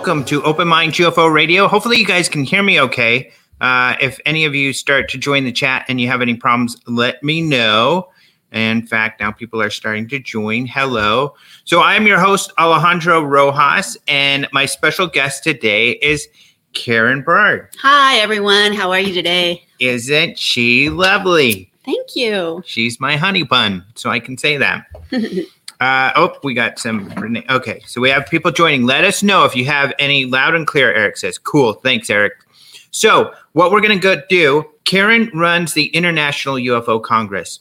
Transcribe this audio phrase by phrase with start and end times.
[0.00, 1.68] Welcome to Open Mind UFO Radio.
[1.68, 3.30] Hopefully, you guys can hear me okay.
[3.60, 6.74] Uh, if any of you start to join the chat and you have any problems,
[6.86, 8.08] let me know.
[8.50, 10.64] In fact, now people are starting to join.
[10.64, 11.34] Hello.
[11.64, 16.26] So, I'm your host, Alejandro Rojas, and my special guest today is
[16.72, 17.68] Karen Berard.
[17.82, 18.72] Hi, everyone.
[18.72, 19.66] How are you today?
[19.80, 21.70] Isn't she lovely?
[21.84, 22.62] Thank you.
[22.64, 24.86] She's my honey bun, so I can say that.
[25.80, 27.10] Uh, oh, we got some.
[27.48, 28.84] Okay, so we have people joining.
[28.84, 30.92] Let us know if you have any loud and clear.
[30.92, 32.34] Eric says, "Cool, thanks, Eric."
[32.90, 34.66] So, what we're gonna go do?
[34.84, 37.60] Karen runs the International UFO Congress.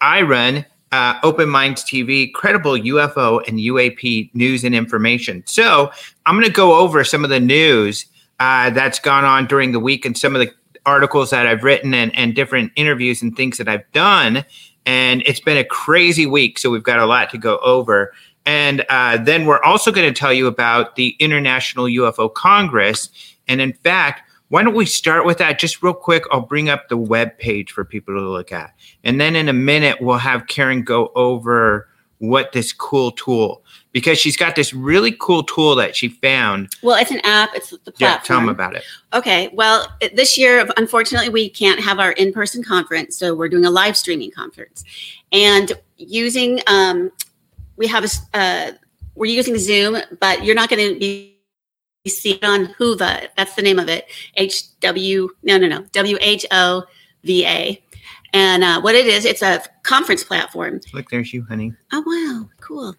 [0.00, 5.44] I run uh, Open Minds TV, credible UFO and UAP news and information.
[5.46, 5.92] So,
[6.26, 8.06] I'm gonna go over some of the news
[8.40, 10.52] uh, that's gone on during the week and some of the
[10.86, 14.44] articles that I've written and, and different interviews and things that I've done
[14.86, 16.58] and it's been a crazy week.
[16.58, 18.12] So we've got a lot to go over.
[18.46, 23.08] And uh, then we're also going to tell you about the International UFO Congress.
[23.48, 26.24] And in fact, why don't we start with that just real quick?
[26.30, 28.74] I'll bring up the web page for people to look at.
[29.02, 33.63] And then in a minute, we'll have Karen go over what this cool tool
[33.94, 36.68] because she's got this really cool tool that she found.
[36.82, 37.54] Well, it's an app.
[37.54, 38.10] It's the platform.
[38.10, 38.82] Yeah, tell them about it.
[39.14, 39.48] Okay.
[39.54, 43.96] Well, this year, unfortunately, we can't have our in-person conference, so we're doing a live
[43.96, 44.84] streaming conference,
[45.32, 47.10] and using um,
[47.76, 48.72] we have a uh,
[49.14, 51.38] we're using Zoom, but you're not going to be
[52.06, 53.28] seen on Whova.
[53.36, 54.10] That's the name of it.
[54.36, 56.82] H W no no no W H O
[57.22, 57.80] V A.
[58.32, 60.80] And uh, what it is, it's a conference platform.
[60.92, 61.72] Look, there's you, honey.
[61.92, 62.96] Oh wow, cool.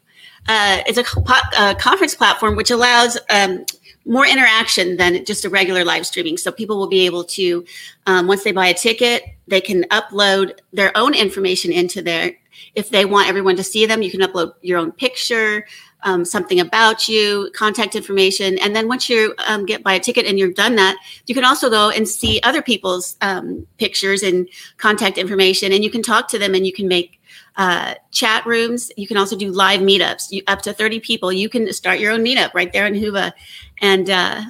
[0.47, 3.65] Uh, it's a, a, conference platform which allows um,
[4.05, 6.37] more interaction than just a regular live streaming.
[6.37, 7.65] So people will be able to,
[8.05, 12.33] um, once they buy a ticket, they can upload their own information into there.
[12.75, 15.65] If they want everyone to see them, you can upload your own picture,
[16.03, 20.25] um, something about you, contact information, and then once you um, get buy a ticket
[20.25, 20.95] and you've done that,
[21.25, 24.47] you can also go and see other people's um, pictures and
[24.77, 27.19] contact information, and you can talk to them and you can make
[27.57, 28.91] uh, chat rooms.
[28.97, 30.31] You can also do live meetups.
[30.31, 31.31] You, up to 30 people.
[31.31, 33.33] You can start your own meetup right there in Whova.
[33.81, 34.41] And uh,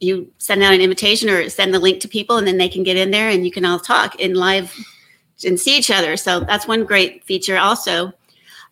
[0.00, 2.82] you send out an invitation or send the link to people, and then they can
[2.82, 4.74] get in there and you can all talk in live
[5.44, 6.16] and see each other.
[6.16, 7.58] So that's one great feature.
[7.58, 8.12] Also,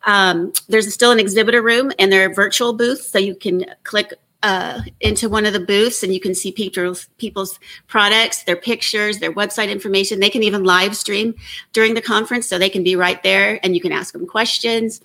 [0.05, 3.07] um, there's still an exhibitor room and there are virtual booths.
[3.07, 7.07] So you can click uh, into one of the booths and you can see people's
[7.17, 10.19] people's products, their pictures, their website information.
[10.19, 11.35] They can even live stream
[11.73, 15.01] during the conference, so they can be right there and you can ask them questions.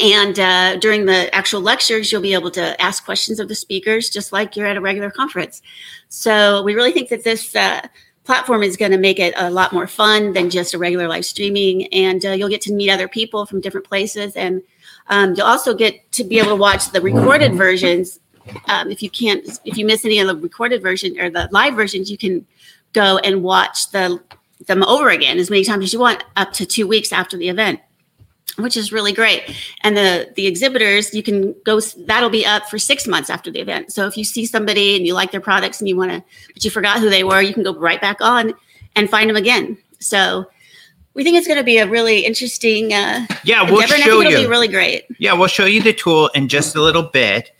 [0.00, 4.08] And uh, during the actual lectures, you'll be able to ask questions of the speakers,
[4.08, 5.62] just like you're at a regular conference.
[6.08, 7.86] So we really think that this uh,
[8.24, 11.24] platform is going to make it a lot more fun than just a regular live
[11.24, 14.62] streaming, and uh, you'll get to meet other people from different places and.
[15.08, 18.20] Um, you'll also get to be able to watch the recorded versions
[18.66, 21.74] um, if you can't, if you miss any of the recorded version or the live
[21.74, 22.46] versions, you can
[22.92, 24.20] go and watch the
[24.66, 27.48] them over again as many times as you want, up to two weeks after the
[27.48, 27.80] event,
[28.56, 29.56] which is really great.
[29.82, 31.80] And the the exhibitors, you can go.
[31.80, 33.92] That'll be up for six months after the event.
[33.92, 36.22] So if you see somebody and you like their products and you want to,
[36.52, 38.52] but you forgot who they were, you can go right back on
[38.96, 39.78] and find them again.
[39.98, 40.46] So
[41.14, 42.92] we think it's going to be a really interesting.
[42.92, 44.28] Uh, yeah, we'll endeavor, show you.
[44.28, 45.04] It'll be really great.
[45.18, 47.52] Yeah, we'll show you the tool in just a little bit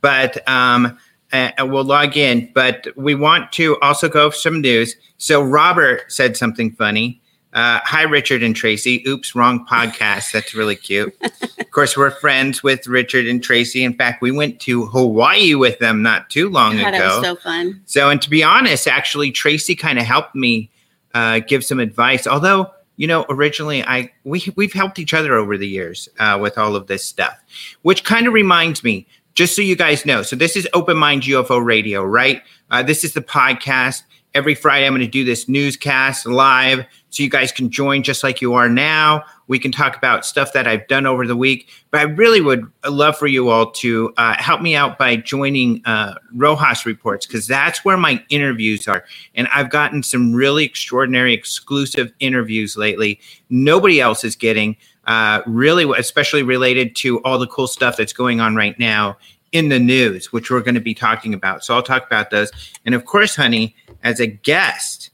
[0.00, 0.98] but um,
[1.32, 2.50] uh, we'll log in.
[2.54, 4.96] But we want to also go over some news.
[5.18, 7.20] So Robert said something funny.
[7.52, 9.02] Uh, hi, Richard and Tracy.
[9.08, 10.30] Oops, wrong podcast.
[10.30, 11.16] That's really cute.
[11.22, 13.82] of course, we're friends with Richard and Tracy.
[13.82, 16.98] In fact, we went to Hawaii with them not too long God, ago.
[16.98, 17.80] That was so fun.
[17.86, 20.70] So, and to be honest, actually, Tracy kind of helped me
[21.14, 22.26] uh, give some advice.
[22.26, 26.58] Although, you know, originally I we we've helped each other over the years uh, with
[26.58, 27.42] all of this stuff.
[27.80, 30.22] Which kind of reminds me, just so you guys know.
[30.22, 32.42] So this is Open Mind UFO Radio, right?
[32.70, 34.02] Uh, this is the podcast.
[34.34, 38.22] Every Friday, I'm going to do this newscast live so you guys can join just
[38.22, 39.24] like you are now.
[39.46, 41.70] We can talk about stuff that I've done over the week.
[41.90, 45.80] But I really would love for you all to uh, help me out by joining
[45.86, 49.04] uh, Rojas Reports because that's where my interviews are.
[49.34, 53.20] And I've gotten some really extraordinary exclusive interviews lately.
[53.48, 58.40] Nobody else is getting, uh, really, especially related to all the cool stuff that's going
[58.40, 59.16] on right now
[59.52, 61.64] in the news, which we're going to be talking about.
[61.64, 62.50] So I'll talk about those.
[62.84, 65.10] And of course, honey, as a guest,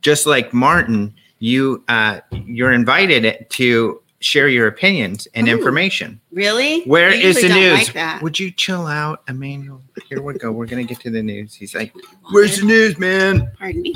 [0.00, 5.52] just like Martin, you uh, you're invited to share your opinions and Ooh.
[5.52, 6.20] information.
[6.32, 6.82] Really?
[6.84, 7.78] Where I is the don't news?
[7.78, 8.22] like that.
[8.22, 9.82] Would you chill out, Emmanuel?
[10.08, 10.50] Here we go.
[10.50, 11.54] We're gonna get to the news.
[11.54, 11.94] He's like,
[12.30, 13.94] "Where's the news, man?" Pardon me.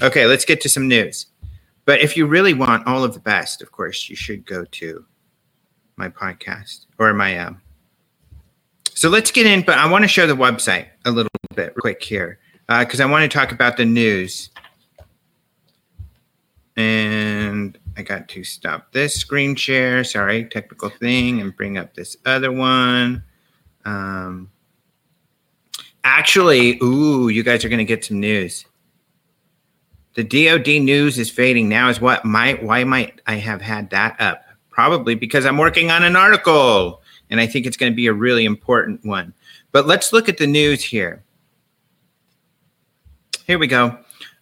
[0.00, 1.26] Okay, let's get to some news.
[1.88, 5.06] But if you really want all of the best, of course, you should go to
[5.96, 7.62] my podcast or my um.
[8.90, 12.02] So let's get in, but I want to show the website a little bit quick
[12.02, 14.50] here because I want to talk about the news.
[16.76, 20.04] And I got to stop this screen share.
[20.04, 23.24] Sorry, technical thing, and bring up this other one.
[23.86, 24.50] Um,
[26.04, 28.66] actually, ooh, you guys are going to get some news.
[30.14, 31.88] The DoD news is fading now.
[31.88, 34.42] Is what might why might I have had that up?
[34.70, 38.12] Probably because I'm working on an article, and I think it's going to be a
[38.12, 39.34] really important one.
[39.72, 41.22] But let's look at the news here.
[43.46, 43.98] Here we go.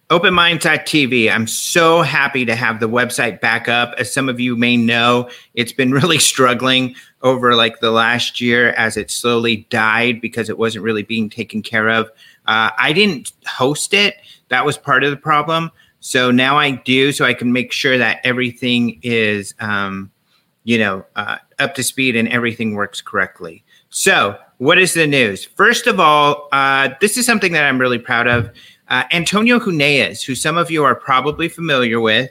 [0.09, 1.29] OpenMinds.tv.
[1.29, 3.93] I'm so happy to have the website back up.
[3.97, 8.69] As some of you may know, it's been really struggling over like the last year
[8.71, 12.07] as it slowly died because it wasn't really being taken care of.
[12.45, 14.15] Uh, I didn't host it.
[14.49, 15.71] That was part of the problem.
[15.99, 20.11] So now I do, so I can make sure that everything is, um,
[20.63, 23.63] you know, uh, up to speed and everything works correctly.
[23.89, 25.45] So, what is the news?
[25.45, 28.51] First of all, uh, this is something that I'm really proud of.
[28.89, 32.29] Uh, Antonio Huneeus, who some of you are probably familiar with,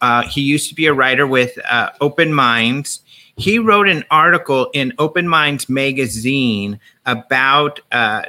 [0.00, 3.00] uh, he used to be a writer with uh, Open Minds.
[3.36, 8.22] He wrote an article in Open Minds magazine about uh,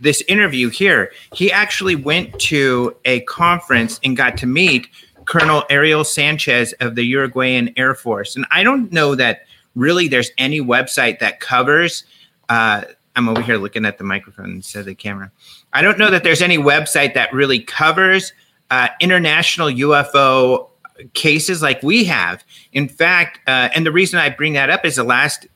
[0.00, 1.12] this interview here.
[1.32, 4.88] He actually went to a conference and got to meet
[5.24, 8.36] Colonel Ariel Sanchez of the Uruguayan Air Force.
[8.36, 12.04] And I don't know that really there's any website that covers.
[12.48, 12.82] Uh,
[13.16, 15.30] I'm over here looking at the microphone instead of the camera.
[15.72, 18.32] I don't know that there's any website that really covers
[18.70, 20.68] uh, international UFO
[21.12, 22.44] cases like we have.
[22.72, 25.46] In fact, uh, and the reason I bring that up is the last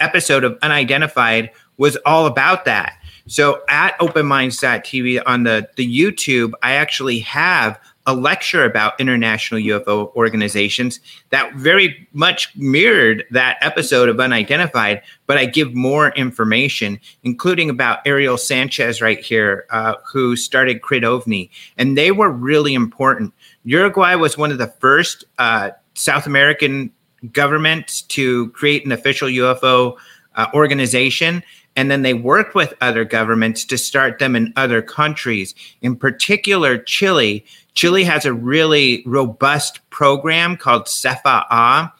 [0.00, 2.98] episode of Unidentified was all about that.
[3.26, 10.14] So at openminds.tv on the, the YouTube, I actually have a lecture about international UFO
[10.16, 10.98] organizations
[11.30, 18.00] that very much mirrored that episode of Unidentified, but I give more information, including about
[18.04, 21.48] Ariel Sanchez right here, uh, who started CRIDOVNI.
[21.78, 23.32] And they were really important.
[23.64, 26.90] Uruguay was one of the first uh, South American
[27.32, 29.96] governments to create an official UFO
[30.34, 31.42] uh, organization.
[31.74, 36.78] And then they worked with other governments to start them in other countries, in particular,
[36.78, 37.44] Chile.
[37.74, 41.92] Chile has a really robust program called CEFAA.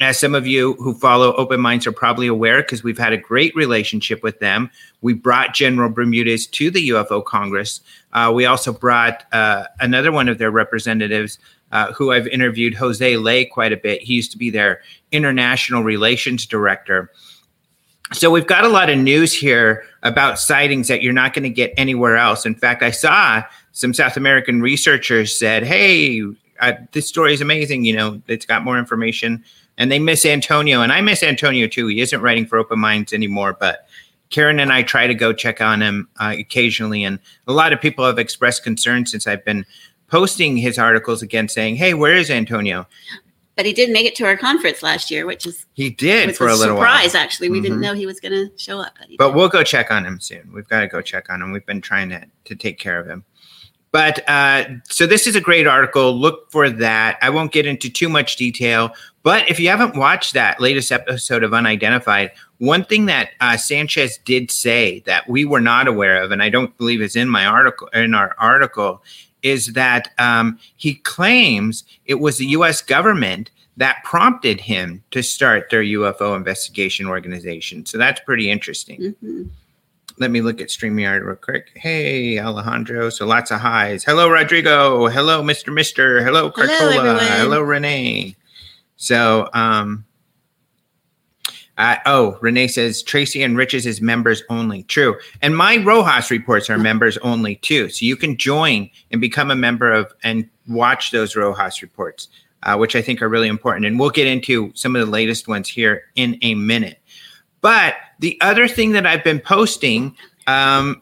[0.00, 3.16] As some of you who follow Open Minds are probably aware, because we've had a
[3.16, 4.68] great relationship with them.
[5.00, 7.80] We brought General Bermudez to the UFO Congress.
[8.12, 11.38] Uh, we also brought uh, another one of their representatives,
[11.70, 14.02] uh, who I've interviewed, Jose Lay, quite a bit.
[14.02, 14.82] He used to be their
[15.12, 17.12] international relations director.
[18.12, 21.50] So we've got a lot of news here about sightings that you're not going to
[21.50, 22.44] get anywhere else.
[22.44, 23.42] In fact, I saw
[23.72, 26.22] some South American researchers said, "Hey,
[26.60, 27.84] uh, this story is amazing.
[27.84, 29.42] You know, it's got more information."
[29.78, 31.86] And they miss Antonio, and I miss Antonio too.
[31.86, 33.86] He isn't writing for Open Minds anymore, but
[34.28, 37.04] Karen and I try to go check on him uh, occasionally.
[37.04, 39.64] And a lot of people have expressed concern since I've been
[40.08, 42.86] posting his articles again, saying, "Hey, where is Antonio?"
[43.54, 46.48] But he did make it to our conference last year, which is He did for
[46.48, 47.12] a little surprise.
[47.14, 47.22] while.
[47.22, 47.82] Actually, we didn't Mhm.
[47.82, 48.94] know he was going to show up.
[48.98, 50.50] But, but we'll go check on him soon.
[50.54, 51.52] We've got to go check on him.
[51.52, 53.24] We've been trying to to take care of him.
[53.92, 56.18] But uh, so this is a great article.
[56.18, 57.18] Look for that.
[57.20, 58.94] I won't get into too much detail.
[59.22, 64.18] But if you haven't watched that latest episode of Unidentified, one thing that uh, Sanchez
[64.24, 67.44] did say that we were not aware of, and I don't believe is in my
[67.44, 69.02] article in our article,
[69.42, 72.80] is that um, he claims it was the U.S.
[72.82, 77.86] government that prompted him to start their UFO investigation organization.
[77.86, 79.48] So that's pretty interesting Mhm.
[80.18, 81.70] let me look at StreamYard real quick.
[81.74, 83.08] Hey, Alejandro.
[83.08, 84.04] So lots of highs.
[84.04, 85.08] Hello, Rodrigo.
[85.08, 85.72] Hello, Mr.
[85.72, 86.22] Mister.
[86.22, 86.96] Hello, Hello, Cartola.
[86.96, 87.18] everyone.
[87.26, 88.36] Hello, Renee.
[88.96, 90.04] So, um,
[91.78, 94.82] Uh, oh, Renee says Tracy enriches is members only.
[94.84, 95.18] True.
[95.40, 97.88] And my Rojas reports are members only too.
[97.88, 102.28] So you can join and become a member of and watch those Rojas reports,
[102.64, 103.86] uh, which I think are really important.
[103.86, 106.98] And we'll get into some of the latest ones here in a minute.
[107.62, 110.14] But the other thing that I've been posting
[110.46, 111.00] um,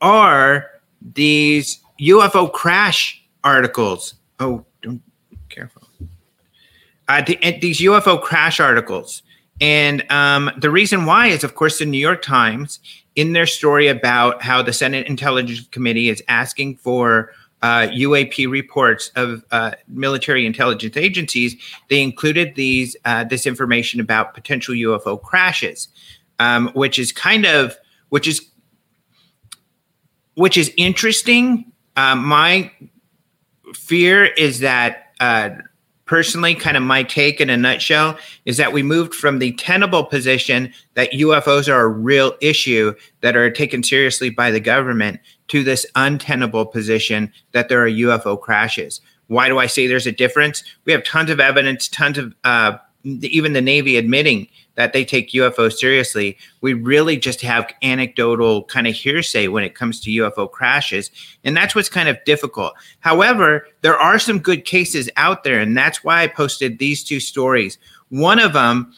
[0.00, 0.70] are
[1.00, 4.14] these UFO crash articles.
[4.40, 5.02] Oh, don't
[5.50, 5.82] careful.
[7.06, 9.22] Uh, the, these UFO crash articles.
[9.60, 12.80] And um, the reason why is, of course, the New York Times,
[13.14, 17.30] in their story about how the Senate Intelligence Committee is asking for
[17.62, 21.56] uh, UAP reports of uh, military intelligence agencies,
[21.88, 25.88] they included these uh, this information about potential UFO crashes,
[26.40, 27.74] um, which is kind of
[28.10, 28.46] which is
[30.34, 31.72] which is interesting.
[31.96, 32.70] Um, my
[33.74, 35.50] fear is that uh,
[36.06, 40.04] personally, kind of my take in a nutshell is that we moved from the tenable
[40.04, 45.62] position that UFOs are a real issue that are taken seriously by the government to
[45.62, 49.00] this untenable position that there are UFO crashes.
[49.28, 50.62] Why do I say there's a difference?
[50.84, 55.30] We have tons of evidence, tons of uh, even the Navy admitting that they take
[55.30, 56.36] UFO seriously.
[56.60, 61.10] We really just have anecdotal kind of hearsay when it comes to UFO crashes.
[61.44, 62.74] And that's what's kind of difficult.
[63.00, 65.60] However, there are some good cases out there.
[65.60, 67.78] And that's why I posted these two stories.
[68.08, 68.92] One of them,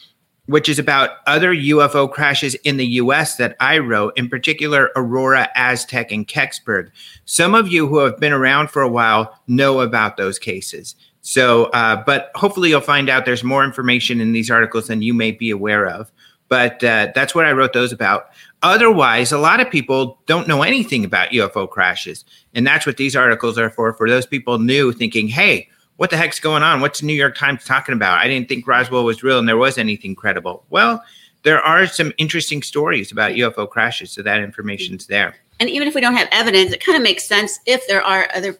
[0.47, 5.49] which is about other UFO crashes in the US that I wrote, in particular, Aurora,
[5.55, 6.89] Aztec, and Kecksburg.
[7.25, 10.95] Some of you who have been around for a while know about those cases.
[11.27, 15.13] So, uh, but hopefully you'll find out there's more information in these articles than you
[15.13, 16.09] may be aware of.
[16.47, 18.29] But uh, that's what I wrote those about.
[18.63, 22.23] Otherwise, a lot of people don't know anything about UFO crashes.
[22.53, 25.67] And that's what these articles are for, for those people new thinking, hey,
[25.97, 26.79] what the heck's going on?
[26.79, 28.19] What's the New York Times talking about?
[28.19, 30.63] I didn't think Roswell was real and there was anything credible.
[30.69, 31.03] Well,
[31.43, 35.35] there are some interesting stories about UFO crashes, so that information's there.
[35.59, 38.29] And even if we don't have evidence, it kind of makes sense if there are
[38.33, 38.57] other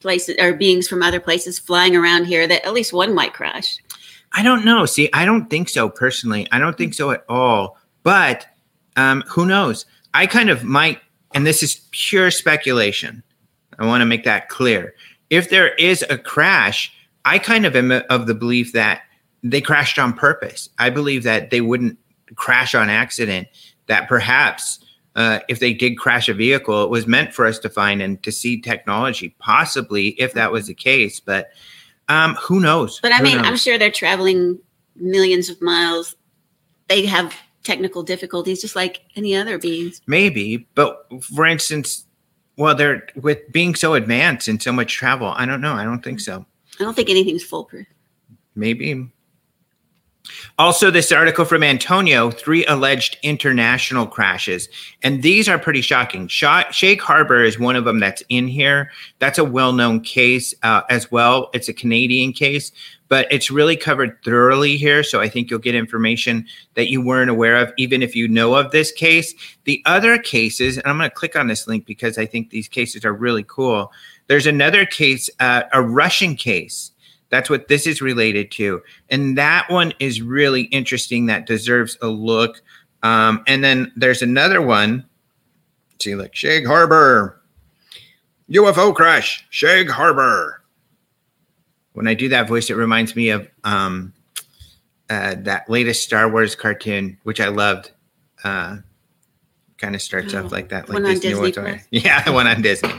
[0.00, 3.78] places or beings from other places flying around here that at least one might crash.
[4.32, 4.84] I don't know.
[4.86, 6.46] See, I don't think so personally.
[6.52, 7.78] I don't think so at all.
[8.02, 8.46] But
[8.96, 9.86] um, who knows?
[10.14, 11.00] I kind of might,
[11.34, 13.22] and this is pure speculation.
[13.78, 14.94] I want to make that clear.
[15.30, 16.92] If there is a crash,
[17.24, 19.02] I kind of am of the belief that
[19.42, 20.68] they crashed on purpose.
[20.78, 21.98] I believe that they wouldn't
[22.34, 23.48] crash on accident,
[23.86, 24.84] that perhaps
[25.18, 28.22] uh, if they did crash a vehicle, it was meant for us to find and
[28.22, 31.18] to see technology, possibly if that was the case.
[31.18, 31.50] But
[32.08, 33.00] um, who knows?
[33.00, 33.46] But I Who mean, knows?
[33.46, 34.60] I'm sure they're traveling
[34.94, 36.14] millions of miles.
[36.86, 37.34] They have
[37.64, 40.00] technical difficulties just like any other beings.
[40.06, 40.68] maybe.
[40.76, 42.06] But for instance,
[42.56, 45.32] well, they're with being so advanced and so much travel.
[45.36, 45.74] I don't know.
[45.74, 46.46] I don't think so.
[46.78, 47.88] I don't think anything's foolproof.
[48.54, 49.10] Maybe.
[50.58, 54.68] Also, this article from Antonio three alleged international crashes.
[55.02, 56.28] And these are pretty shocking.
[56.28, 58.90] Sha- Shag Harbor is one of them that's in here.
[59.18, 61.50] That's a well known case uh, as well.
[61.54, 62.72] It's a Canadian case,
[63.08, 65.02] but it's really covered thoroughly here.
[65.02, 68.54] So I think you'll get information that you weren't aware of, even if you know
[68.54, 69.34] of this case.
[69.64, 72.68] The other cases, and I'm going to click on this link because I think these
[72.68, 73.92] cases are really cool.
[74.26, 76.90] There's another case, uh, a Russian case.
[77.30, 78.82] That's what this is related to.
[79.10, 81.26] And that one is really interesting.
[81.26, 82.62] That deserves a look.
[83.02, 85.04] Um, and then there's another one.
[85.92, 87.40] Let's see, like Shag Harbor,
[88.50, 90.62] UFO crash, Shag Harbor.
[91.92, 94.12] When I do that voice, it reminds me of um,
[95.10, 97.90] uh, that latest Star Wars cartoon, which I loved.
[98.44, 98.78] Uh,
[99.78, 101.52] kind of starts Oh, off like that, like one on Disney Disney.
[101.52, 101.80] Plus?
[101.90, 102.92] Yeah, the one on Disney.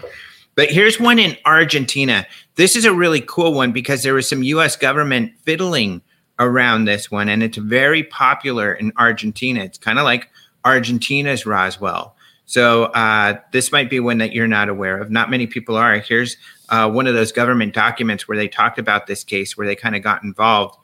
[0.59, 2.27] But here's one in Argentina.
[2.55, 6.01] This is a really cool one because there was some US government fiddling
[6.37, 9.61] around this one, and it's very popular in Argentina.
[9.61, 10.29] It's kind of like
[10.65, 12.13] Argentina's Roswell.
[12.45, 15.09] So uh, this might be one that you're not aware of.
[15.09, 15.97] Not many people are.
[15.99, 16.35] Here's
[16.67, 19.95] uh, one of those government documents where they talked about this case, where they kind
[19.95, 20.77] of got involved.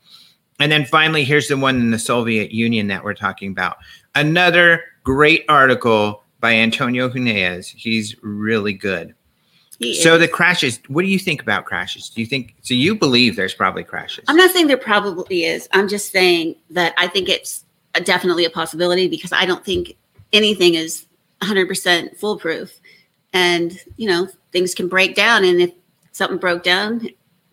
[0.57, 3.75] And then finally, here's the one in the Soviet Union that we're talking about.
[4.15, 7.73] Another great article by Antonio Huneeus.
[7.75, 9.13] He's really good.
[9.79, 10.21] He So is.
[10.21, 12.09] the crashes, what do you think about crashes?
[12.09, 14.23] Do you think so you believe there's probably crashes?
[14.27, 15.67] I'm not saying there probably is.
[15.73, 19.95] I'm just saying that I think it's a, definitely a possibility because I don't think
[20.33, 21.05] anything is
[21.41, 22.79] 100% foolproof.
[23.33, 25.43] And, you know, things can break down.
[25.43, 25.71] And if
[26.13, 27.07] something broke down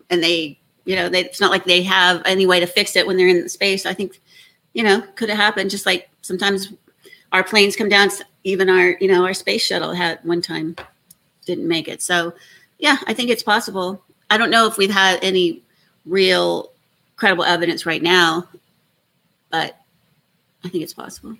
[0.09, 3.05] and they, you know, they, it's not like they have any way to fix it
[3.05, 3.85] when they're in space.
[3.85, 4.21] I think,
[4.73, 6.71] you know, could have happened just like sometimes
[7.33, 8.09] our planes come down,
[8.45, 10.75] even our, you know, our space shuttle had one time
[11.45, 12.01] didn't make it.
[12.01, 12.33] So,
[12.79, 14.01] yeah, I think it's possible.
[14.29, 15.61] I don't know if we've had any
[16.05, 16.71] real
[17.15, 18.47] credible evidence right now,
[19.51, 19.77] but
[20.63, 21.35] I think it's possible.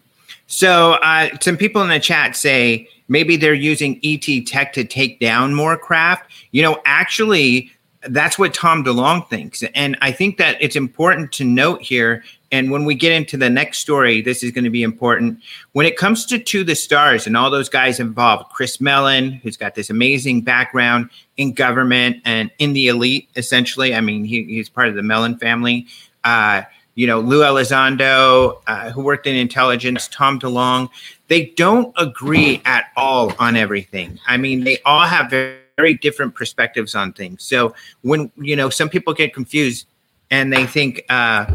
[0.48, 5.20] So, uh, some people in the chat say maybe they're using ET tech to take
[5.20, 6.32] down more craft.
[6.52, 7.72] You know, actually,
[8.10, 9.64] that's what Tom DeLonge thinks.
[9.76, 12.24] And I think that it's important to note here.
[12.54, 15.40] And when we get into the next story, this is going to be important.
[15.72, 19.58] When it comes to To the Stars and all those guys involved, Chris Mellon, who's
[19.58, 23.96] got this amazing background in government and in the elite, essentially.
[23.96, 25.88] I mean, he, he's part of the Mellon family.
[26.24, 26.62] Uh,
[26.94, 30.90] you know, Lou Elizondo, uh, who worked in intelligence, Tom DeLonge,
[31.30, 34.20] they don't agree at all on everything.
[34.28, 37.44] I mean, they all have very, very different perspectives on things.
[37.44, 39.88] So when, you know, some people get confused
[40.30, 41.48] and they think, uh,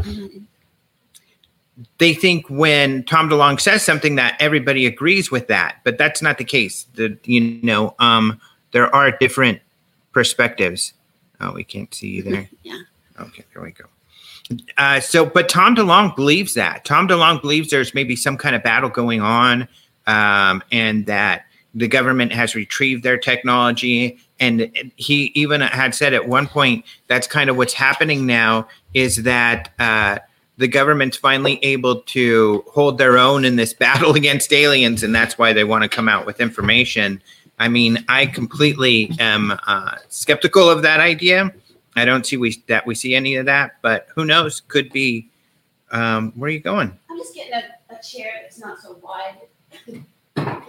[1.97, 6.37] they think when Tom DeLonge says something that everybody agrees with that, but that's not
[6.37, 6.85] the case.
[6.95, 8.39] The you know, um,
[8.71, 9.61] there are different
[10.11, 10.93] perspectives.
[11.39, 12.49] Oh, we can't see you there.
[12.63, 12.81] Yeah.
[13.19, 13.85] Okay, there we go.
[14.77, 16.85] Uh, so, but Tom DeLonge believes that.
[16.85, 19.67] Tom DeLonge believes there's maybe some kind of battle going on,
[20.07, 21.45] um, and that
[21.75, 24.17] the government has retrieved their technology.
[24.39, 29.23] And he even had said at one point that's kind of what's happening now is
[29.23, 30.19] that uh,
[30.59, 35.37] the government's finally able to hold their own in this battle against aliens, and that's
[35.37, 37.21] why they want to come out with information.
[37.57, 41.51] I mean, I completely am uh, skeptical of that idea.
[41.95, 44.61] I don't see we that we see any of that, but who knows?
[44.61, 45.29] Could be.
[45.91, 46.97] Um, where are you going?
[47.09, 49.37] I'm just getting a, a chair that's not so wide
[49.85, 50.03] because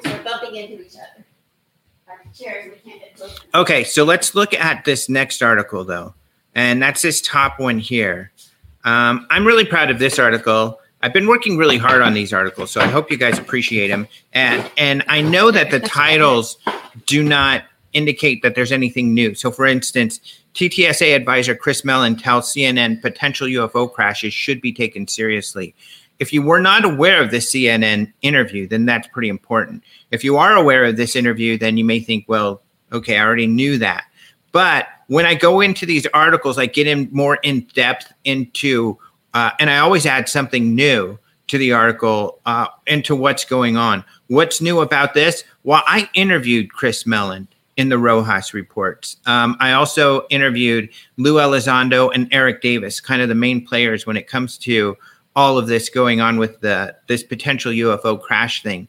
[0.05, 1.25] we're bumping into each other.
[2.09, 3.39] Our chairs, we can't get close.
[3.55, 6.15] Okay, so let's look at this next article though,
[6.55, 8.33] and that's this top one here.
[8.85, 10.81] Um, I'm really proud of this article.
[11.03, 14.07] I've been working really hard on these articles, so I hope you guys appreciate them.
[14.33, 16.59] And and I know that the titles
[17.07, 19.35] do not indicate that there's anything new.
[19.35, 20.21] So, for instance,
[20.55, 25.75] TTSA advisor Chris Mellon tells CNN potential UFO crashes should be taken seriously.
[26.19, 29.83] If you were not aware of this CNN interview, then that's pretty important.
[30.11, 33.47] If you are aware of this interview, then you may think, well, okay, I already
[33.47, 34.05] knew that.
[34.53, 38.97] But when I go into these articles, I get in more in depth into,
[39.35, 44.05] uh, and I always add something new to the article uh, into what's going on.
[44.29, 45.43] What's new about this?
[45.65, 49.17] Well, I interviewed Chris Mellon in the Rojas reports.
[49.27, 54.17] Um, I also interviewed Lou Elizondo and Eric Davis, kind of the main players when
[54.17, 54.97] it comes to
[55.35, 58.87] all of this going on with the this potential UFO crash thing.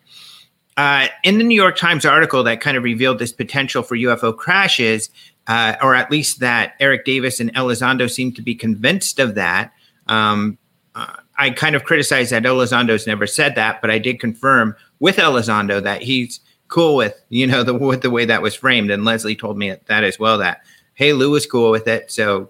[0.78, 4.36] Uh, in the New York Times article that kind of revealed this potential for UFO
[4.36, 5.10] crashes,
[5.48, 9.74] uh, or at least that Eric Davis and Elizondo seem to be convinced of that.
[10.08, 10.58] Um,
[10.96, 15.18] uh, I kind of criticize that Elizondo's never said that, but I did confirm with
[15.18, 18.92] Elizondo that he's cool with, you know, the with the way that was framed.
[18.92, 20.38] And Leslie told me that as well.
[20.38, 20.62] That
[20.94, 22.50] hey, Lou was cool with it, so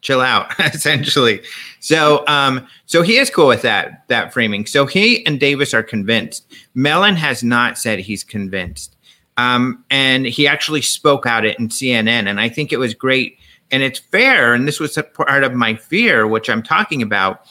[0.00, 1.40] chill out, essentially.
[1.80, 4.66] So, um, so he is cool with that that framing.
[4.66, 6.46] So he and Davis are convinced.
[6.74, 8.96] Mellon has not said he's convinced,
[9.36, 13.38] um, and he actually spoke out it in CNN, and I think it was great
[13.72, 14.52] and it's fair.
[14.52, 17.46] And this was a part of my fear, which I'm talking about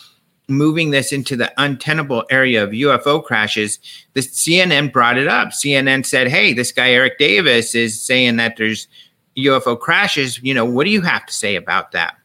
[0.47, 3.79] moving this into the untenable area of UFO crashes,
[4.13, 5.49] the CNN brought it up.
[5.49, 8.87] CNN said, "Hey, this guy Eric Davis is saying that there's
[9.35, 10.39] UFO crashes.
[10.43, 12.15] You know, what do you have to say about that?"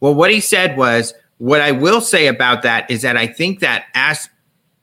[0.00, 3.60] Well, what he said was, "What I will say about that is that I think
[3.60, 4.28] that as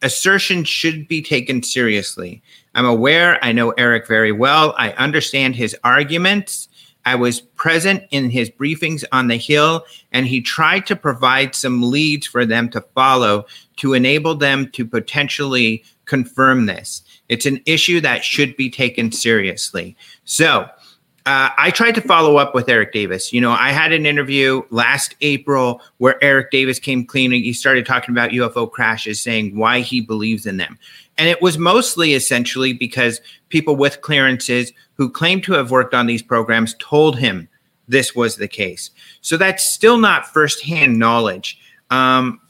[0.02, 2.42] assertion should be taken seriously.
[2.76, 3.44] I'm aware.
[3.44, 4.74] I know Eric very well.
[4.78, 6.68] I understand his arguments."
[7.06, 11.90] I was present in his briefings on the Hill, and he tried to provide some
[11.90, 13.46] leads for them to follow
[13.78, 17.02] to enable them to potentially confirm this.
[17.30, 19.96] It's an issue that should be taken seriously.
[20.26, 20.68] So,
[21.26, 23.32] uh, I tried to follow up with Eric Davis.
[23.32, 27.54] You know, I had an interview last April where Eric Davis came clean and he
[27.54, 30.80] started talking about UFO crashes, saying why he believes in them.
[31.20, 36.08] And it was mostly essentially because people with clearances who claimed to have worked on
[36.08, 37.48] these programs told him
[37.88, 38.90] this was the case.
[39.22, 41.60] So that's still not firsthand knowledge.
[41.92, 42.42] Um,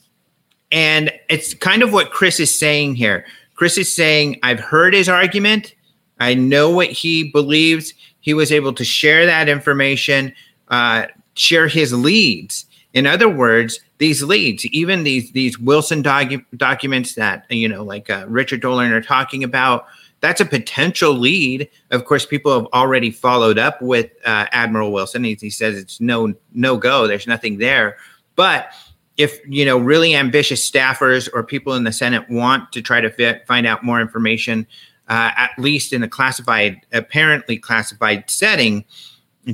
[0.71, 3.25] and it's kind of what Chris is saying here.
[3.55, 5.75] Chris is saying, I've heard his argument.
[6.19, 7.93] I know what he believes.
[8.21, 10.33] He was able to share that information,
[10.69, 12.65] uh, share his leads.
[12.93, 18.09] In other words, these leads, even these these Wilson docu- documents that you know, like
[18.09, 19.85] uh, Richard Dolan are talking about,
[20.21, 21.69] that's a potential lead.
[21.91, 25.23] Of course, people have already followed up with uh, Admiral Wilson.
[25.23, 27.07] He, he says it's no no go.
[27.07, 27.97] There's nothing there.
[28.35, 28.71] But
[29.17, 33.09] if you know really ambitious staffers or people in the Senate want to try to
[33.09, 34.65] fit, find out more information,
[35.11, 38.85] uh, at least in a classified, apparently classified setting,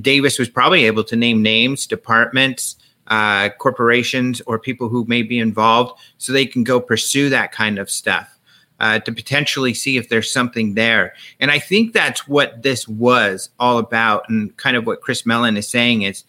[0.02, 2.76] Davis was probably able to name names, departments,
[3.08, 7.80] uh, corporations or people who may be involved so they can go pursue that kind
[7.80, 8.38] of stuff
[8.80, 11.16] uh, to potentially see if there's something there.
[11.40, 14.30] And I think that's what this was all about.
[14.30, 16.24] And kind of what Chris Mellon is saying is,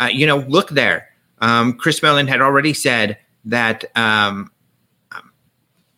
[0.00, 1.10] uh, you know, look there.
[1.38, 4.50] Um, Chris Mellon had already said that um,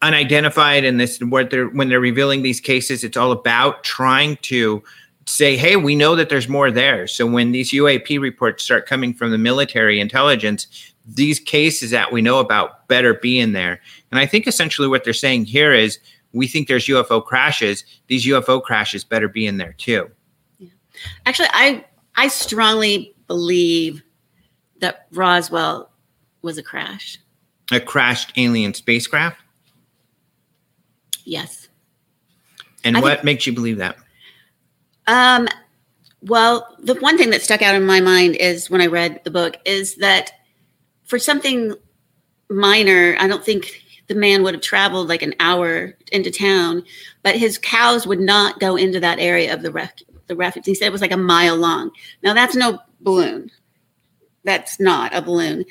[0.03, 4.83] unidentified and this what they're when they're revealing these cases, it's all about trying to
[5.27, 7.07] say, hey, we know that there's more there.
[7.07, 12.23] So when these UAP reports start coming from the military intelligence, these cases that we
[12.23, 13.81] know about better be in there.
[14.11, 15.99] And I think essentially what they're saying here is
[16.33, 17.85] we think there's UFO crashes.
[18.07, 20.11] These UFO crashes better be in there too.
[20.59, 20.69] Yeah.
[21.25, 21.85] Actually, I
[22.17, 24.03] I strongly believe
[24.81, 25.91] that Roswell
[26.43, 27.19] was a crash.
[27.73, 29.41] A crashed alien spacecraft?
[31.27, 31.69] Yes.
[32.85, 33.97] And I what think, makes you believe that?
[35.07, 35.49] Um,
[36.23, 39.31] well, the one thing that stuck out in my mind is when I read the
[39.31, 40.31] book is that
[41.05, 41.75] for something
[42.49, 46.85] minor, I don't think the man would have traveled like an hour into town,
[47.23, 50.67] but his cows would not go into that area of the ref- the refuge.
[50.67, 51.91] He said it was like a mile long.
[52.23, 53.51] Now that's no balloon.
[54.45, 55.65] That's not a balloon.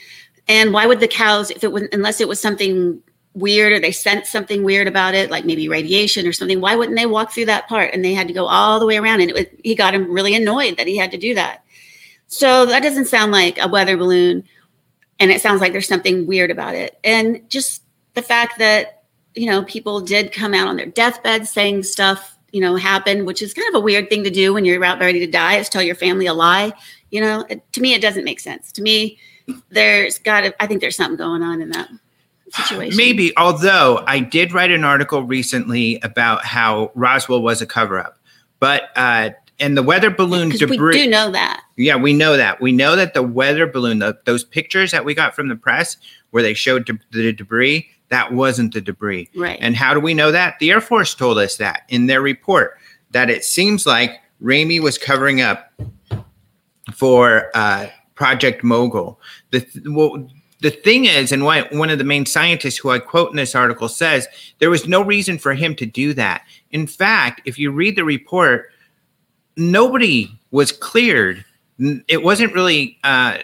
[0.50, 3.02] And why would the cows, if it was, unless it was something
[3.36, 6.98] weird or they sensed something weird about it, like maybe radiation or something, why wouldn't
[6.98, 7.94] they walk through that part?
[7.94, 9.22] And they had to go all the way around.
[9.22, 11.64] And it was, he got him really annoyed that he had to do that.
[12.28, 14.46] So that doesn't sound like a weather balloon.
[15.20, 16.98] And it sounds like there's something weird about it.
[17.04, 19.04] And just the fact that,
[19.36, 23.42] you know, people did come out on their deathbed saying stuff, you know, happened, which
[23.42, 25.70] is kind of a weird thing to do when you're about ready to die, is
[25.70, 26.74] tell your family a lie.
[27.12, 28.72] You know, it, to me, it doesn't make sense.
[28.74, 29.20] To me,
[29.70, 31.90] there's got to, I think there's something going on in that
[32.56, 32.98] situation.
[32.98, 38.18] Maybe, although I did write an article recently about how Roswell was a cover up.
[38.60, 40.78] But, uh, and the weather balloon debris.
[40.78, 41.64] We do know that.
[41.78, 42.60] Yeah, we know that.
[42.60, 45.98] We know that the weather balloon, the, those pictures that we got from the press
[46.32, 49.30] where they showed de- the debris, that wasn't the debris.
[49.36, 49.58] Right.
[49.62, 50.60] And how do we know that?
[50.60, 52.78] The Air Force told us that in their report
[53.12, 55.72] that it seems like Ramey was covering up
[56.94, 59.20] for uh, Project Mogul.
[59.52, 60.28] The well,
[60.66, 63.54] the thing is, and what one of the main scientists who I quote in this
[63.54, 66.42] article says, there was no reason for him to do that.
[66.72, 68.72] In fact, if you read the report,
[69.56, 71.46] nobody was cleared.
[71.78, 73.38] It wasn't really uh,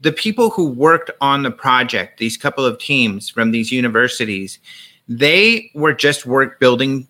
[0.00, 4.58] the people who worked on the project, these couple of teams from these universities,
[5.06, 7.06] they were just work building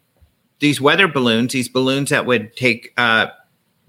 [0.58, 3.28] these weather balloons, these balloons that would take uh,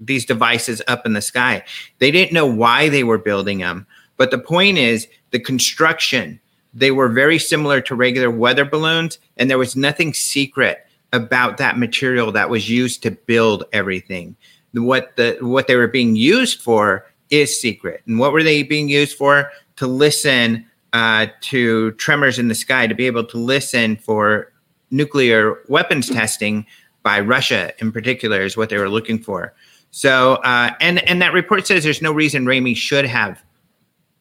[0.00, 1.62] these devices up in the sky.
[1.98, 3.86] They didn't know why they were building them.
[4.22, 6.38] But the point is, the construction,
[6.72, 11.76] they were very similar to regular weather balloons, and there was nothing secret about that
[11.76, 14.36] material that was used to build everything.
[14.74, 18.02] What the what they were being used for is secret.
[18.06, 19.50] And what were they being used for?
[19.78, 24.52] To listen uh, to tremors in the sky, to be able to listen for
[24.92, 26.64] nuclear weapons testing
[27.02, 29.52] by Russia in particular is what they were looking for.
[29.90, 33.42] So, uh, and and that report says there's no reason Ramey should have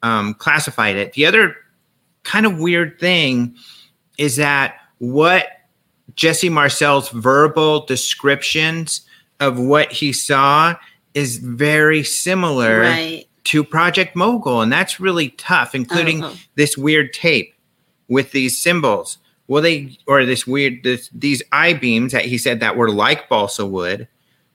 [0.04, 1.14] um, classified it.
[1.14, 1.56] The other
[2.24, 3.56] kind of weird thing
[4.18, 5.48] is that what
[6.16, 9.02] Jesse Marcel's verbal descriptions
[9.40, 10.76] of what he saw
[11.14, 13.26] is very similar right.
[13.46, 16.36] to Project Mogul, and that's really tough, including oh.
[16.56, 17.54] this weird tape
[18.08, 19.18] with these symbols.
[19.48, 23.28] Well, they or this weird this, these I beams that he said that were like
[23.28, 24.08] balsa wood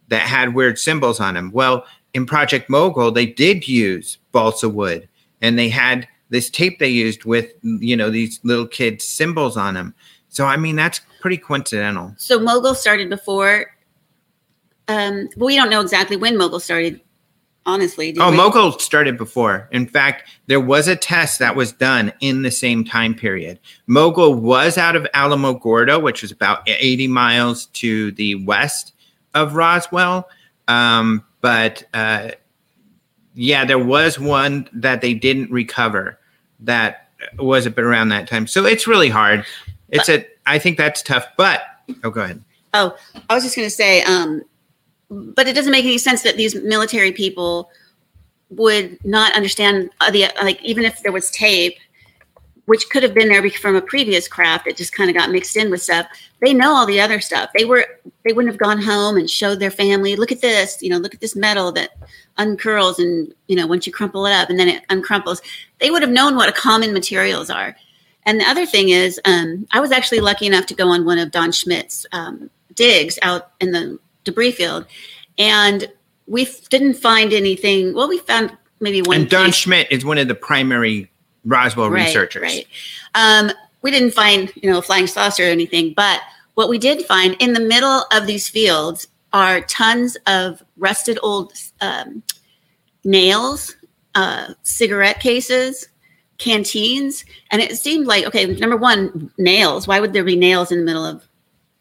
[0.09, 1.51] that had weird symbols on them.
[1.53, 5.09] Well, in Project Mogul, they did use balsa wood
[5.41, 9.75] and they had this tape they used with you know these little kids symbols on
[9.75, 9.95] them.
[10.29, 12.15] So I mean that's pretty coincidental.
[12.17, 13.67] So Mogul started before.
[14.89, 17.01] Um, well, we don't know exactly when Mogul started.
[17.69, 18.37] Honestly, oh, we?
[18.37, 19.69] Mogul started before.
[19.73, 23.59] In fact, there was a test that was done in the same time period.
[23.89, 28.93] Mogul was out of Alamogordo, which was about 80 miles to the west
[29.35, 30.29] of Roswell.
[30.69, 32.31] Um, but uh,
[33.37, 36.19] yeah, there was one that they didn't recover
[36.61, 38.47] that was around that time.
[38.47, 39.45] So it's really hard.
[39.91, 41.63] It's but, a, I think that's tough, but,
[42.03, 42.43] oh, go ahead.
[42.73, 42.97] Oh,
[43.29, 44.43] I was just going to say, um,
[45.11, 47.71] but it doesn't make any sense that these military people
[48.49, 51.77] would not understand the, like, even if there was tape,
[52.67, 55.57] which could have been there from a previous craft that just kind of got mixed
[55.57, 56.07] in with stuff.
[56.41, 57.51] They know all the other stuff.
[57.57, 57.87] They were
[58.25, 61.15] they wouldn't have gone home and showed their family, look at this, you know, look
[61.15, 61.91] at this metal that
[62.39, 65.41] uncurls and you know once you crumple it up and then it uncrumples.
[65.79, 67.77] They would have known what common materials are.
[68.25, 71.19] And the other thing is, um, I was actually lucky enough to go on one
[71.19, 74.85] of Don Schmidt's um, digs out in the debris field,
[75.39, 75.89] and
[76.27, 77.95] we f- didn't find anything.
[77.95, 79.21] Well, we found maybe one.
[79.21, 81.09] And Don Schmidt is one of the primary
[81.47, 82.43] Roswell right, researchers.
[82.43, 82.67] Right.
[83.15, 83.51] Um,
[83.83, 86.21] we didn't find, you know, a flying saucer or anything, but
[86.55, 91.53] what we did find in the middle of these fields are tons of rusted old
[91.81, 92.23] um,
[93.05, 93.77] nails,
[94.15, 95.89] uh, cigarette cases,
[96.39, 99.87] canteens, and it seemed like okay, number one, nails.
[99.87, 101.25] Why would there be nails in the middle of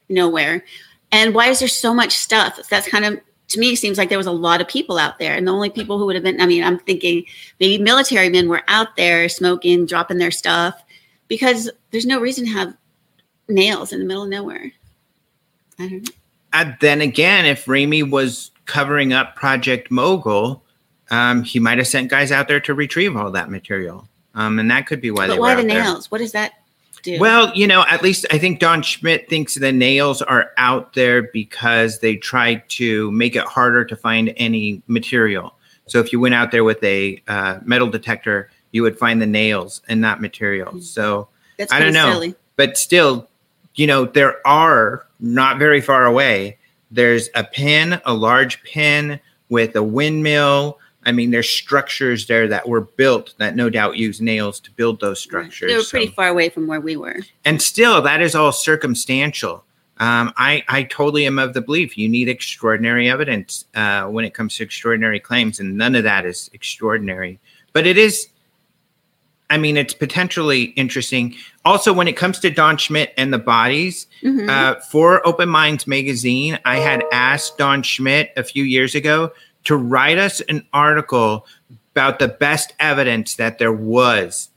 [0.10, 0.64] nowhere?
[1.12, 2.60] And why is there so much stuff?
[2.70, 3.20] That's kind of
[3.50, 5.52] to me it seems like there was a lot of people out there, and the
[5.52, 6.42] only people who would have been.
[6.42, 7.26] I mean, I'm thinking
[7.60, 10.84] maybe military men were out there smoking, dropping their stuff,
[11.28, 12.76] because there's no reason to have
[13.48, 14.72] nails in the middle of nowhere.
[15.78, 16.12] I don't know.
[16.54, 20.64] Uh, then again, if Ramey was covering up Project Mogul,
[21.12, 24.08] um, he might have sent guys out there to retrieve all that material.
[24.34, 25.84] Um, and that could be why they But were why the out there.
[25.84, 26.10] nails?
[26.10, 26.54] What does that
[27.06, 27.20] do?
[27.20, 31.24] Well, you know, at least I think Don Schmidt thinks the nails are out there
[31.24, 35.56] because they tried to make it harder to find any material.
[35.88, 39.28] So if you went out there with a uh, metal detector, you would find the
[39.28, 40.82] nails and not material.
[40.82, 42.12] So, that's I don't know.
[42.12, 42.36] silly.
[42.58, 43.28] but still,
[43.76, 46.58] you know, there are not very far away.
[46.92, 50.80] There's a pin, a large pin with a windmill.
[51.06, 55.00] I mean, there's structures there that were built that no doubt used nails to build
[55.00, 55.70] those structures.
[55.70, 57.18] They were So- pretty far away from where we were.
[57.46, 59.64] and still that is all circumstantial
[59.98, 64.34] um, I, I totally am of the belief you need extraordinary evidence uh, when it
[64.34, 67.40] comes to extraordinary claims and none of that is extraordinary
[67.72, 68.28] but it is
[69.50, 74.08] i mean it's potentially interesting also when it comes to don schmidt and the bodies
[74.24, 74.50] Mhm.
[74.50, 79.32] uh, for open minds magazine i had asked don schmidt a few years ago
[79.66, 81.46] to write us an article
[81.92, 84.50] about the best evidence that there was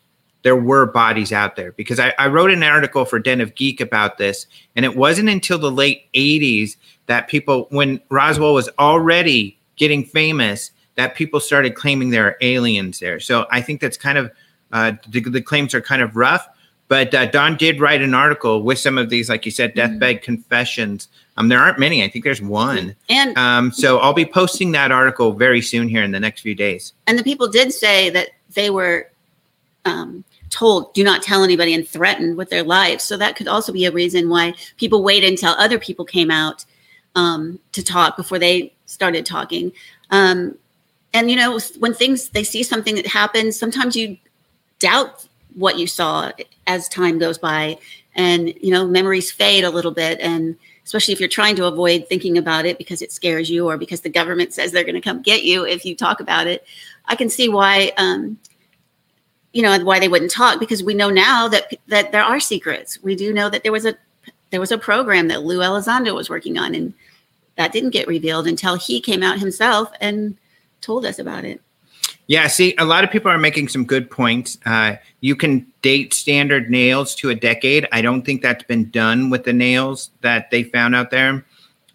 [0.42, 3.80] there were bodies out there because I, I wrote an article for Den of Geek
[3.80, 9.58] about this, and it wasn't until the late 80s that people, when Roswell was already
[9.76, 13.20] getting famous, that people started claiming there are aliens there.
[13.20, 14.30] So I think that's kind of,
[14.72, 16.48] uh, the, the claims are kind of rough.
[16.88, 20.22] But uh, Don did write an article with some of these, like you said, deathbed
[20.22, 21.08] confessions.
[21.38, 22.02] Um, there aren't many.
[22.02, 22.96] I think there's one.
[23.08, 26.54] and Um, so I'll be posting that article very soon here in the next few
[26.54, 26.92] days.
[27.06, 29.08] and the people did say that they were
[29.84, 33.72] um, told do not tell anybody and threatened with their lives so that could also
[33.72, 36.64] be a reason why people waited until other people came out
[37.14, 39.70] um, to talk before they started talking
[40.10, 40.56] um,
[41.14, 44.16] and you know when things they see something that happens sometimes you
[44.78, 46.30] doubt what you saw
[46.66, 47.78] as time goes by
[48.14, 50.56] and you know memories fade a little bit and
[50.88, 54.00] especially if you're trying to avoid thinking about it because it scares you or because
[54.00, 56.64] the government says they're going to come get you if you talk about it.
[57.04, 58.38] I can see why um,
[59.52, 63.02] you know why they wouldn't talk because we know now that that there are secrets.
[63.02, 63.98] We do know that there was a
[64.48, 66.94] there was a program that lou elizondo was working on and
[67.56, 70.38] that didn't get revealed until he came out himself and
[70.80, 71.60] told us about it
[72.28, 74.58] Yeah, see, a lot of people are making some good points.
[74.66, 77.88] Uh, you can date standard nails to a decade.
[77.90, 81.44] I don't think that's been done with the nails that they found out there.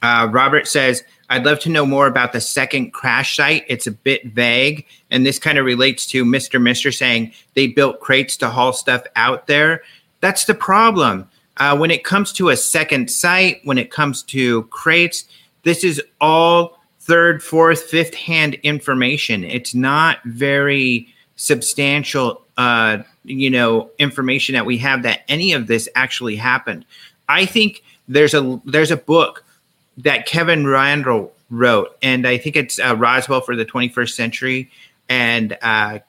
[0.02, 3.63] Uh, Robert says, I'd love to know more about the second crash site.
[3.67, 4.86] It's a bit vague.
[5.12, 6.60] And this kind of relates to Mr.
[6.60, 9.84] Mister saying they built crates to haul stuff out there.
[10.19, 11.30] That's the problem.
[11.58, 15.26] Uh, when it comes to a second site, when it comes to crates,
[15.62, 19.44] this is all third, fourth, fifth hand information.
[19.44, 25.89] It's not very substantial, uh, you know, information that we have that any of this
[25.96, 26.86] actually happened.
[27.28, 29.44] I think there's a there's a book
[29.98, 34.72] that Kevin Randle wrote, and I think it's uh, Roswell for the 21st century,
[35.10, 36.00] and uh,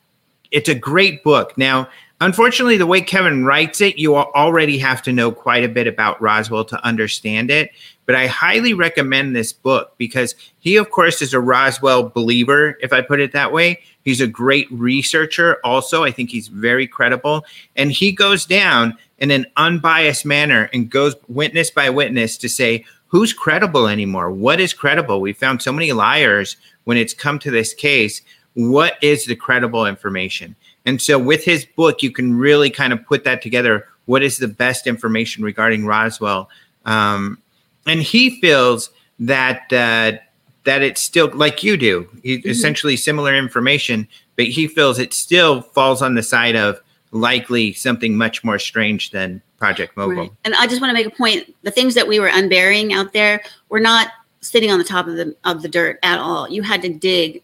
[0.53, 1.59] it's a great book.
[1.59, 1.89] Now,
[2.21, 6.21] unfortunately, the way Kevin writes it, you already have to know quite a bit about
[6.23, 7.71] Roswell to understand it.
[8.07, 12.93] But I highly recommend this book because he, of course, is a Roswell believer, if
[12.93, 13.81] I put it that way.
[14.03, 16.05] He's a great researcher, also.
[16.05, 17.45] I think he's very credible.
[17.77, 22.85] And he goes down in an unbiased manner and goes witness by witness to say,
[23.07, 24.31] who's credible anymore?
[24.31, 25.21] What is credible?
[25.21, 28.21] We found so many liars when it's come to this case.
[28.55, 30.57] What is the credible information?
[30.85, 33.87] And so, with his book, you can really kind of put that together.
[34.05, 36.51] What is the best information regarding Roswell?
[36.85, 37.39] Um,
[37.87, 40.19] and he feels that uh,
[40.65, 45.63] that it's still like you do, he, essentially similar information, but he feels it still
[45.63, 46.81] falls on the side of
[47.13, 50.17] likely something much more strange than Project Mogul.
[50.17, 50.33] Right.
[50.45, 53.13] And I just want to make a point: the things that we were unburying out
[53.13, 54.09] there were not
[54.41, 56.49] sitting on the top of the of the dirt at all.
[56.49, 57.43] You had to dig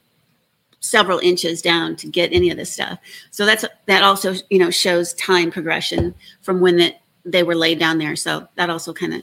[0.81, 2.99] several inches down to get any of this stuff.
[3.31, 7.79] So that's that also you know shows time progression from when that they were laid
[7.79, 8.17] down there.
[8.17, 9.23] So that also kind of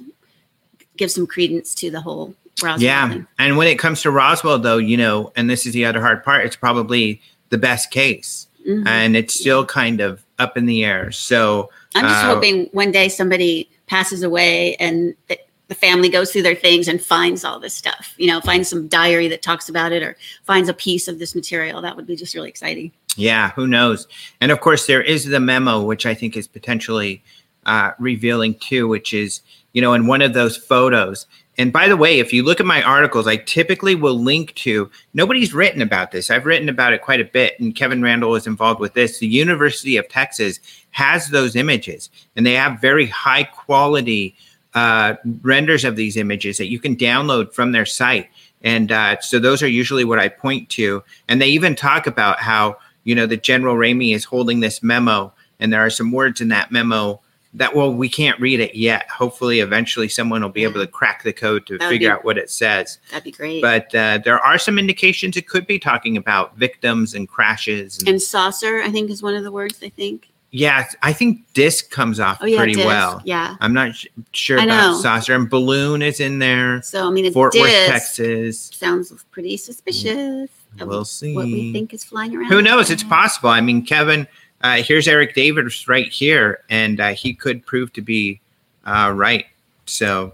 [0.97, 3.09] gives some credence to the whole Roswell Yeah.
[3.09, 3.27] thing.
[3.37, 6.23] And when it comes to Roswell, though, you know, and this is the other hard
[6.23, 8.87] part, it's probably the best case, mm-hmm.
[8.87, 11.11] and it's still kind of up in the air.
[11.11, 16.31] So I'm just uh, hoping one day somebody passes away and th- the family goes
[16.31, 18.13] through their things and finds all this stuff.
[18.17, 21.35] You know, finds some diary that talks about it, or finds a piece of this
[21.35, 21.81] material.
[21.81, 22.91] That would be just really exciting.
[23.17, 24.07] Yeah, who knows?
[24.39, 27.21] And of course, there is the memo, which I think is potentially
[27.65, 29.41] uh, revealing too, which is
[29.77, 32.67] you know in one of those photos and by the way, if you look at
[32.67, 36.29] my articles, I typically will link to nobody's written about this.
[36.29, 39.17] I've written about it quite a bit, and Kevin Randle is involved with this.
[39.17, 40.59] The University of Texas
[40.91, 44.35] has those images, and they have very high quality
[44.75, 48.29] uh, renders of these images that you can download from their site.
[48.61, 51.03] And uh, so those are usually what I point to.
[51.27, 55.33] And they even talk about how, you know, the General Ramey is holding this memo,
[55.59, 57.19] and there are some words in that memo
[57.57, 59.09] that well we can't read it yet.
[59.09, 62.37] Hopefully eventually someone will be able to crack the code to figure be, out what
[62.37, 62.99] it says.
[63.09, 63.61] That'd be great.
[63.61, 68.07] But uh, there are some indications it could be talking about victims and crashes and,
[68.07, 70.29] and saucer i think is one of the words i think.
[70.51, 72.85] Yeah i think disc comes off oh, yeah, pretty disc.
[72.85, 73.21] well.
[73.25, 73.55] yeah.
[73.59, 75.01] I'm not sh- sure I about know.
[75.01, 76.81] saucer and balloon is in there.
[76.83, 78.71] So i mean it's fort worth texas.
[78.73, 80.49] sounds pretty suspicious.
[80.79, 82.51] We'll see what we think is flying around.
[82.51, 82.91] Who knows?
[82.91, 83.49] It's possible.
[83.49, 84.27] I mean kevin
[84.61, 88.41] uh, here's Eric Davis right here, and uh, he could prove to be
[88.85, 89.45] uh, right.
[89.85, 90.33] So,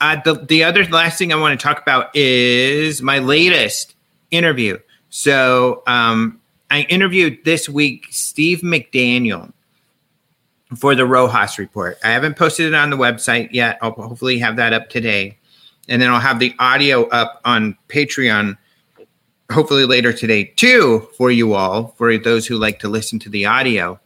[0.00, 3.94] uh, the the other last thing I want to talk about is my latest
[4.30, 4.78] interview.
[5.10, 9.52] So, um, I interviewed this week Steve McDaniel
[10.76, 11.98] for the Rojas Report.
[12.04, 13.78] I haven't posted it on the website yet.
[13.82, 15.36] I'll hopefully have that up today,
[15.88, 18.56] and then I'll have the audio up on Patreon
[19.50, 23.46] hopefully later today too for you all, for those who like to listen to the
[23.46, 23.98] audio.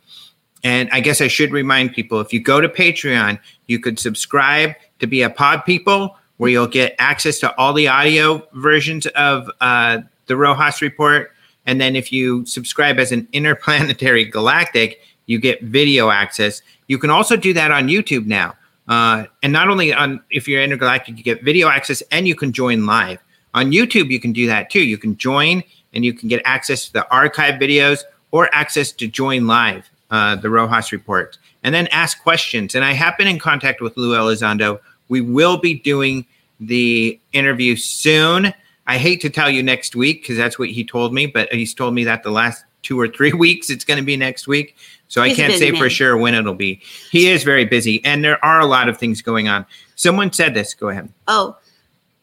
[0.64, 4.74] And I guess I should remind people if you go to Patreon, you could subscribe
[5.00, 9.50] to be a pod people where you'll get access to all the audio versions of
[9.60, 11.32] uh, the Rojas Report.
[11.66, 16.62] And then if you subscribe as an interplanetary galactic, you get video access.
[16.86, 18.54] You can also do that on YouTube now.
[18.88, 22.52] Uh, and not only on if you're intergalactic, you get video access and you can
[22.52, 23.18] join live.
[23.54, 24.82] On YouTube, you can do that too.
[24.82, 25.62] You can join
[25.92, 30.36] and you can get access to the archive videos or access to join live uh,
[30.36, 32.74] the Rojas report and then ask questions.
[32.74, 34.80] And I have been in contact with Lou Elizondo.
[35.08, 36.26] We will be doing
[36.60, 38.52] the interview soon.
[38.86, 41.74] I hate to tell you next week because that's what he told me, but he's
[41.74, 44.76] told me that the last two or three weeks it's going to be next week.
[45.08, 45.80] So he's I can't say man.
[45.80, 46.80] for sure when it'll be.
[47.10, 49.66] He is very busy and there are a lot of things going on.
[49.94, 50.74] Someone said this.
[50.74, 51.08] Go ahead.
[51.28, 51.56] Oh,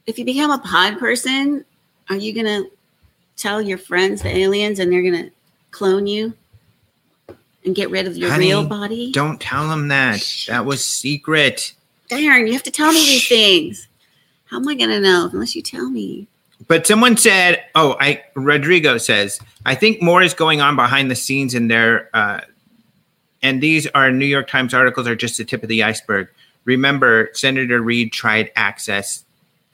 [0.10, 1.63] if you become a pod person,
[2.10, 2.63] are you gonna
[3.38, 5.30] tell your friends, the aliens, and they're gonna
[5.69, 6.34] clone you
[7.63, 9.12] and get rid of your Honey, real body?
[9.12, 10.45] Don't tell them that.
[10.48, 11.74] That was secret.
[12.10, 13.88] Darn, you have to tell me these things.
[14.45, 16.28] How am I gonna know unless you tell me?
[16.67, 21.15] But someone said, "Oh, I." Rodrigo says, "I think more is going on behind the
[21.15, 22.41] scenes in there, uh,
[23.43, 26.30] and these are New York Times articles are just the tip of the iceberg."
[26.65, 29.24] Remember, Senator Reid tried access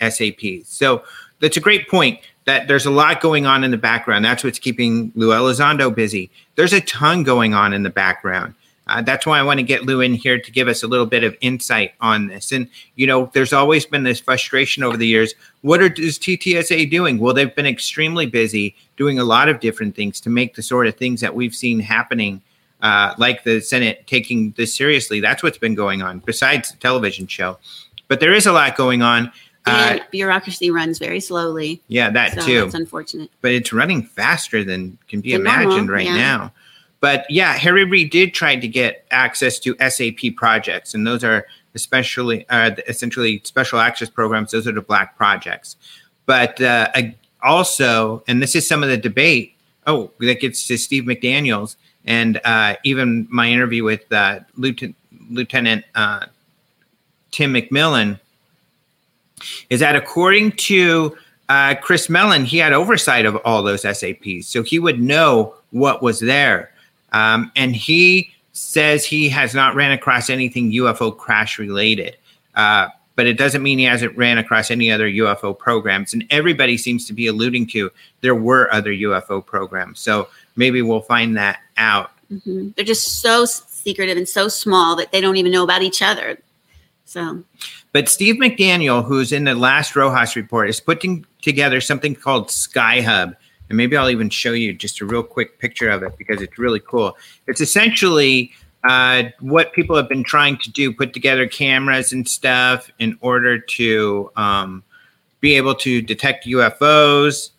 [0.09, 0.69] SAPs.
[0.69, 1.03] So
[1.39, 4.23] that's a great point that there's a lot going on in the background.
[4.23, 6.29] That's what's keeping Lou Elizondo busy.
[6.55, 8.53] There's a ton going on in the background.
[8.87, 11.07] Uh, that's why I want to get Lou in here to give us a little
[11.07, 12.51] bit of insight on this.
[12.51, 15.33] And, you know, there's always been this frustration over the years.
[15.61, 17.17] What are, is TTSA doing?
[17.17, 20.85] Well, they've been extremely busy doing a lot of different things to make the sort
[20.85, 22.43] of things that we've seen happening,
[22.83, 25.19] uh, like the Senate taking this seriously.
[25.19, 27.57] That's what's been going on, besides the television show.
[28.07, 29.31] But there is a lot going on.
[29.65, 31.81] And uh, bureaucracy runs very slowly.
[31.87, 32.65] Yeah, that so too.
[32.65, 33.31] It's unfortunate.
[33.41, 36.15] But it's running faster than can be imagined normal, right yeah.
[36.15, 36.53] now.
[36.99, 41.45] But yeah, Harry Reid did try to get access to SAP projects, and those are
[41.73, 44.51] especially uh, essentially special access programs.
[44.51, 45.75] Those are the black projects.
[46.25, 46.89] But uh,
[47.43, 49.53] also, and this is some of the debate.
[49.87, 54.95] Oh, that gets to Steve McDaniel's, and uh, even my interview with uh, Lieutenant,
[55.29, 56.25] Lieutenant uh,
[57.29, 58.19] Tim McMillan
[59.69, 61.17] is that according to
[61.49, 66.01] uh, Chris Mellon, he had oversight of all those SAPs, so he would know what
[66.01, 66.71] was there.
[67.11, 72.17] Um, and he says he has not ran across anything UFO crash related.
[72.55, 76.13] Uh, but it doesn't mean he hasn't ran across any other UFO programs.
[76.13, 79.99] And everybody seems to be alluding to there were other UFO programs.
[79.99, 82.11] So maybe we'll find that out.
[82.31, 82.69] Mm-hmm.
[82.75, 86.37] They're just so secretive and so small that they don't even know about each other.
[87.05, 87.43] So,
[87.95, 92.99] but Steve McDaniel, who's in the last Rojas report, is putting together something called Sky
[92.99, 93.33] Hub.
[93.69, 96.59] And maybe I'll even show you just a real quick picture of it because it's
[96.59, 97.15] really cool.
[97.47, 98.51] It's essentially
[98.83, 103.59] uh, what people have been trying to do put together cameras and stuff in order
[103.59, 104.83] to um,
[105.39, 107.51] be able to detect UFOs.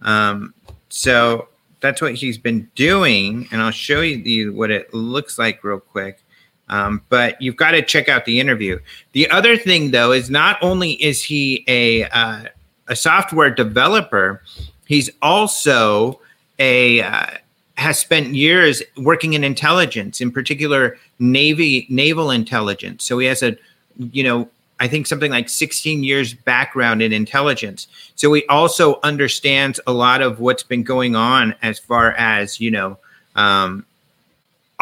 [0.00, 0.54] Um,
[0.88, 1.48] so
[1.80, 6.24] that's what he's been doing, and I'll show you what it looks like real quick.
[6.72, 8.78] Um, but you've got to check out the interview.
[9.12, 12.44] The other thing, though, is not only is he a uh,
[12.88, 14.42] a software developer,
[14.86, 16.18] he's also
[16.58, 17.26] a uh,
[17.74, 23.04] has spent years working in intelligence, in particular navy naval intelligence.
[23.04, 23.54] So he has a
[23.98, 24.48] you know
[24.80, 27.86] I think something like 16 years background in intelligence.
[28.16, 32.72] So he also understands a lot of what's been going on as far as, you
[32.72, 32.98] know,
[33.36, 33.86] um,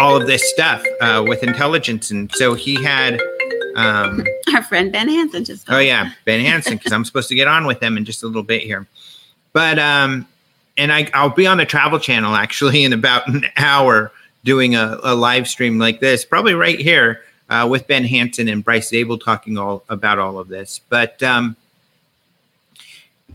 [0.00, 2.10] all of this stuff uh, with intelligence.
[2.10, 3.20] And so he had.
[3.76, 4.24] Um,
[4.54, 5.70] Our friend Ben Hansen just.
[5.70, 8.26] Oh, yeah, Ben Hansen, because I'm supposed to get on with him in just a
[8.26, 8.86] little bit here.
[9.52, 10.26] But, um,
[10.76, 14.10] and I, I'll be on the travel channel actually in about an hour
[14.42, 18.64] doing a, a live stream like this, probably right here uh, with Ben Hansen and
[18.64, 20.80] Bryce Zabel talking all about all of this.
[20.88, 21.56] But um,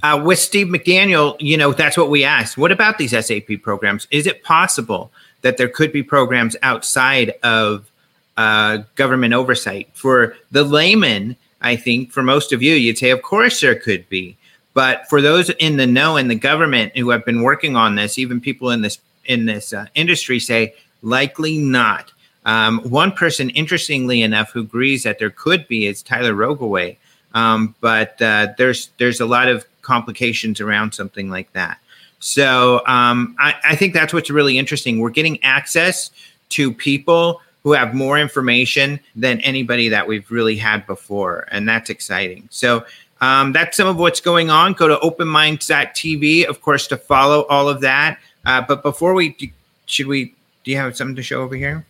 [0.01, 2.57] uh, with Steve McDaniel, you know, that's what we asked.
[2.57, 4.07] What about these SAP programs?
[4.09, 5.11] Is it possible
[5.45, 7.89] that there could be programs outside of
[8.35, 9.87] uh, government oversight?
[9.93, 14.09] For the layman, I think for most of you, you'd say, of course there could
[14.09, 14.37] be.
[14.73, 18.17] But for those in the know in the government who have been working on this,
[18.17, 20.73] even people in this in this uh, industry say
[21.03, 22.11] likely not.
[22.45, 26.97] Um, one person, interestingly enough, who agrees that there could be is Tyler Rogoway,
[27.33, 31.77] um, but uh, there's there's a lot of complications around something like that.
[32.25, 34.99] So um, I, I think that's what's really interesting.
[34.99, 36.09] We're getting access
[36.49, 41.91] to people who have more information than anybody that we've really had before, and that's
[41.91, 42.47] exciting.
[42.49, 42.83] So
[43.21, 44.73] um, that's some of what's going on.
[44.73, 48.17] Go to openminds.tv, of course, to follow all of that.
[48.43, 49.53] Uh, but before we,
[49.85, 50.33] should we?
[50.63, 51.85] Do you have something to show over here?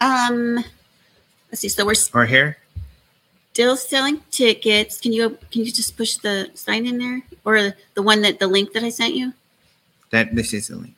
[0.00, 0.64] Um,
[1.50, 1.68] let's see.
[1.68, 2.58] So we're Or here?
[3.56, 5.00] Still selling tickets.
[5.00, 8.46] Can you can you just push the sign in there or the one that the
[8.46, 9.32] link that I sent you?
[10.10, 10.92] That this is the link.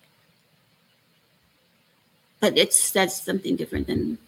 [2.40, 4.18] But it's that's something different than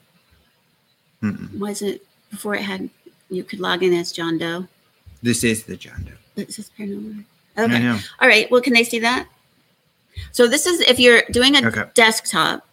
[1.21, 1.59] Mm-mm.
[1.59, 2.89] was it before it had
[3.31, 4.69] you could log in as John Doe.
[5.25, 6.41] This is the John Doe.
[6.41, 7.25] It says paranormal.
[7.59, 7.89] Okay.
[8.21, 8.49] All right.
[8.49, 9.27] Well, can they see that?
[10.31, 11.83] So this is if you're doing a Okay.
[11.95, 12.65] desktop,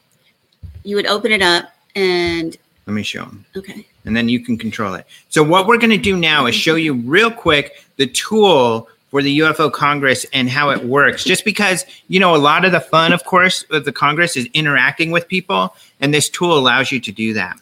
[0.84, 2.56] you would open it up and
[2.88, 3.46] Let me show them.
[3.56, 3.86] okay.
[4.06, 5.06] and then you can control it.
[5.30, 9.22] So what we're going to do now is show you real quick the tool for
[9.22, 11.24] the UFO Congress and how it works.
[11.24, 14.48] Just because you know a lot of the fun, of course, of the Congress is
[14.54, 17.60] interacting with people, and this tool allows you to do that.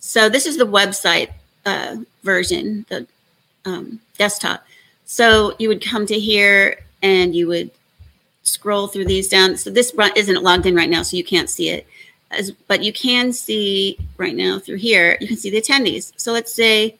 [0.00, 1.30] So this is the website
[1.64, 3.06] uh, version, the
[3.64, 4.64] um, desktop.
[5.06, 7.70] So you would come to here and you would
[8.42, 9.56] scroll through these down.
[9.56, 11.86] So this isn't logged in right now, so you can't see it.
[12.30, 15.16] As, but you can see right now through here.
[15.20, 16.12] You can see the attendees.
[16.16, 16.96] So let's say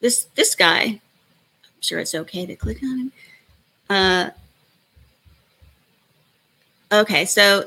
[0.00, 0.82] this this guy.
[0.82, 3.12] I'm sure it's okay to click on him.
[3.88, 4.30] Uh,
[6.90, 7.64] okay, so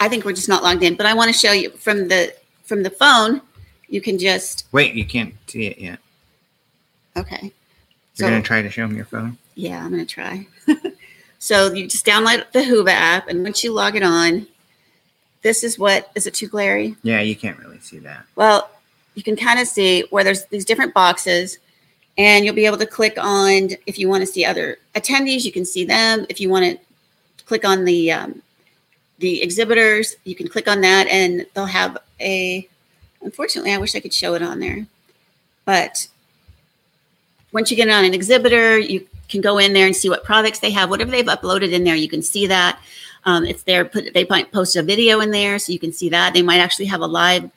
[0.00, 0.96] I think we're just not logged in.
[0.96, 2.34] But I want to show you from the
[2.64, 3.40] from the phone.
[3.88, 6.00] You can just Wait, you can't see it yet.
[7.16, 7.52] okay.
[8.16, 9.38] You're going to try to show them your phone.
[9.54, 10.46] Yeah, I'm gonna try.
[11.38, 14.46] so you just download the Whova app, and once you log it on,
[15.44, 16.96] this is what is it too glary?
[17.02, 18.24] Yeah, you can't really see that.
[18.34, 18.68] Well,
[19.14, 21.58] you can kind of see where there's these different boxes,
[22.18, 25.44] and you'll be able to click on if you want to see other attendees.
[25.44, 26.26] You can see them.
[26.30, 28.42] If you want to click on the um,
[29.18, 32.66] the exhibitors, you can click on that, and they'll have a.
[33.20, 34.86] Unfortunately, I wish I could show it on there,
[35.66, 36.08] but
[37.52, 40.58] once you get on an exhibitor, you can go in there and see what products
[40.58, 40.90] they have.
[40.90, 42.78] Whatever they've uploaded in there, you can see that.
[43.24, 46.08] Um, if they're put, they might post a video in there, so you can see
[46.10, 46.34] that.
[46.34, 47.50] They might actually have a live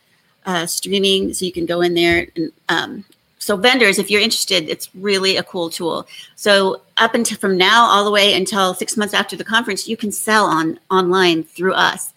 [0.46, 2.28] uh, streaming, so you can go in there.
[2.36, 3.06] And um,
[3.40, 6.08] so, vendors, if you're interested, it's really a cool tool.
[6.36, 9.98] So, up until from now all the way until six months after the conference, you
[9.98, 12.14] can sell on online through us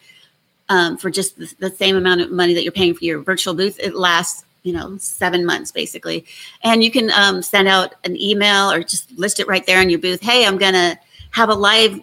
[0.69, 3.55] um, for just the, the same amount of money that you're paying for your virtual
[3.55, 3.79] booth.
[3.81, 6.25] It lasts you know seven months basically
[6.63, 9.89] and you can um, send out an email or just list it right there in
[9.89, 10.99] your booth hey i'm gonna
[11.31, 11.99] have a live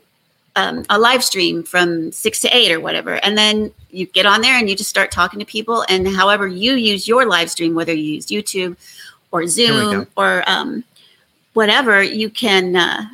[0.58, 4.42] um, a live stream from six to eight or whatever and then you get on
[4.42, 7.76] there and you just start talking to people and however you use your live stream
[7.76, 8.76] whether you use youtube
[9.32, 10.84] or zoom or um,
[11.54, 13.06] whatever you can uh,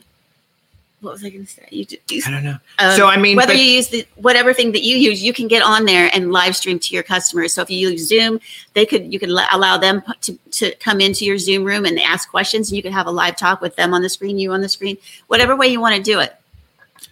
[1.02, 2.58] what was i going to say you, you I don't know.
[2.80, 5.34] um, So, I mean, whether but- you use the whatever thing that you use, you
[5.34, 7.52] can get on there and live stream to your customers.
[7.54, 8.39] So if you use Zoom,
[8.74, 12.30] they could you could allow them to, to come into your Zoom room and ask
[12.30, 14.62] questions, and you could have a live talk with them on the screen, you on
[14.62, 14.96] the screen,
[15.28, 16.34] whatever way you want to do it.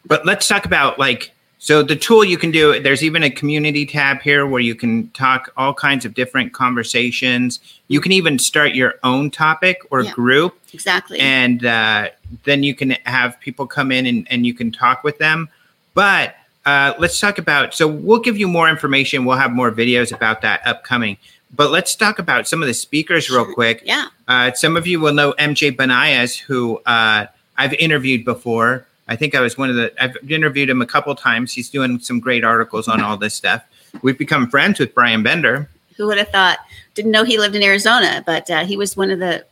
[0.05, 1.31] But let's talk about like
[1.63, 5.09] So the tool you can do, there's even a community tab here where you can
[5.09, 7.59] talk all kinds of different conversations.
[7.87, 10.11] You can even start your own topic or Yeah.
[10.13, 11.19] group, Exactly.
[11.19, 12.09] and uh,
[12.45, 15.49] then you can have people come in and, and you can talk with them.
[15.93, 16.33] But
[16.65, 17.75] uh, let's talk about.
[17.75, 19.25] So we'll give you more information.
[19.25, 21.17] We'll have more videos about that upcoming.
[21.55, 23.81] But let's talk about some of the speakers real quick.
[23.85, 24.07] yeah.
[24.27, 27.27] Uh, some of you will know MJ Banias, who uh,
[27.57, 28.87] I've interviewed before.
[29.12, 31.51] I think I was one of the, I've interviewed him a couple times.
[31.51, 33.62] He's doing some great articles on all this stuff.
[34.01, 35.70] We've become friends with Brian Bender.
[35.97, 36.59] Who would have thought?
[36.95, 39.45] Didn't know he lived in Arizona, but uh, he was one of the.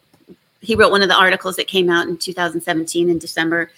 [0.61, 3.69] He wrote one of the articles that came out in 2017 in December,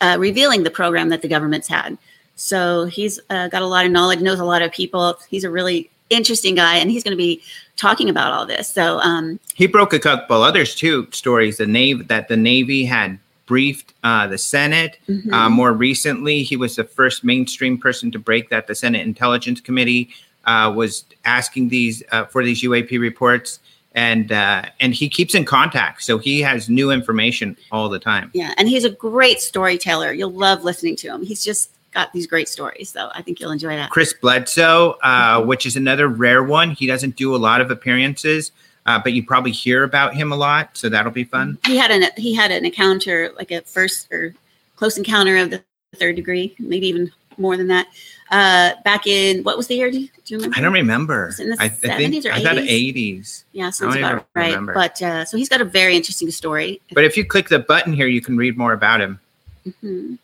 [0.00, 1.98] uh, revealing the program that the government's had.
[2.36, 5.18] So he's uh, got a lot of knowledge, knows a lot of people.
[5.28, 7.42] He's a really interesting guy, and he's going to be
[7.74, 8.72] talking about all this.
[8.72, 11.56] So um, He broke a couple others too stories.
[11.56, 14.98] The Navy that the Navy had briefed uh, the Senate.
[15.08, 15.32] mhm.
[15.32, 18.66] Uh, more recently, he was the first mainstream person to break that.
[18.66, 20.10] The Senate Intelligence Committee
[20.44, 23.58] uh, was asking these uh, for these UAP reports,
[23.94, 28.30] and uh, and he keeps in contact, so he has new information all the time.
[28.34, 30.12] yeah, and he's a great storyteller.
[30.12, 31.24] You'll love listening to him.
[31.24, 33.90] He's just got these great stories, so I think you'll enjoy that.
[33.90, 36.70] Chris Bledsoe, uh, which is another rare one.
[36.72, 38.52] He doesn't do a lot of appearances,
[38.86, 41.58] uh, but you probably hear about him a lot, so that'll be fun.
[41.66, 44.34] He had an he had an encounter, like a first or
[44.76, 45.62] close encounter of the
[45.96, 47.88] third degree, maybe even more than that.
[48.30, 49.90] Uh, back in what was the year?
[49.90, 50.58] Do you, do you remember?
[50.58, 51.32] I don't remember.
[51.38, 52.66] In the I, I think 70s or I thought 80s?
[52.68, 53.44] eighties.
[53.52, 54.48] Yeah, sounds about right.
[54.48, 54.74] remember.
[54.74, 56.80] But uh, so he's got a very interesting story.
[56.92, 59.20] But if you click the button here, you can read more about him.
[59.66, 60.18] Mhm.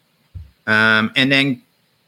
[0.67, 1.63] Um, and then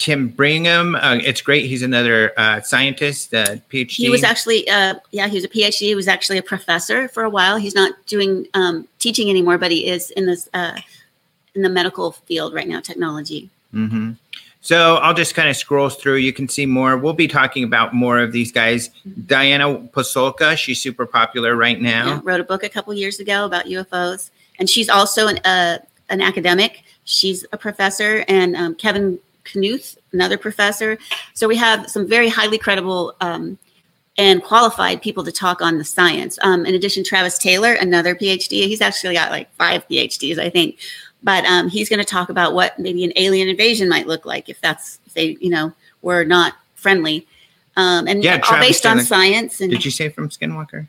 [0.05, 1.65] Tim Brigham, uh, it's great.
[1.65, 3.91] He's another uh, scientist, uh, PhD.
[3.93, 5.79] He was actually, uh, yeah, he was a PhD.
[5.79, 7.57] He was actually a professor for a while.
[7.57, 10.79] He's not doing um, teaching anymore, but he is in this uh,
[11.55, 13.49] in the medical field right now, technology.
[13.71, 14.11] hmm
[14.61, 16.17] So I'll just kind of scroll through.
[16.17, 16.99] You can see more.
[16.99, 18.91] We'll be talking about more of these guys.
[19.25, 22.09] Diana Pasulka, she's super popular right now.
[22.09, 24.29] Yeah, wrote a book a couple years ago about UFOs,
[24.59, 25.79] and she's also an uh,
[26.11, 26.83] an academic.
[27.05, 30.99] She's a professor, and um, Kevin Knuth, another professor.
[31.35, 33.59] So we have some very highly credible um,
[34.17, 36.39] and qualified people to talk on the science.
[36.43, 38.67] Um, in addition, Travis Taylor, another PhD.
[38.67, 40.79] He's actually got like five PhDs, I think.
[41.23, 44.49] But um, he's going to talk about what maybe an alien invasion might look like
[44.49, 45.73] if that's if they, you know,
[46.03, 47.27] were not friendly.
[47.77, 49.61] Um, and Yeah, all Travis based on science.
[49.61, 50.87] And Did you say from Skinwalker?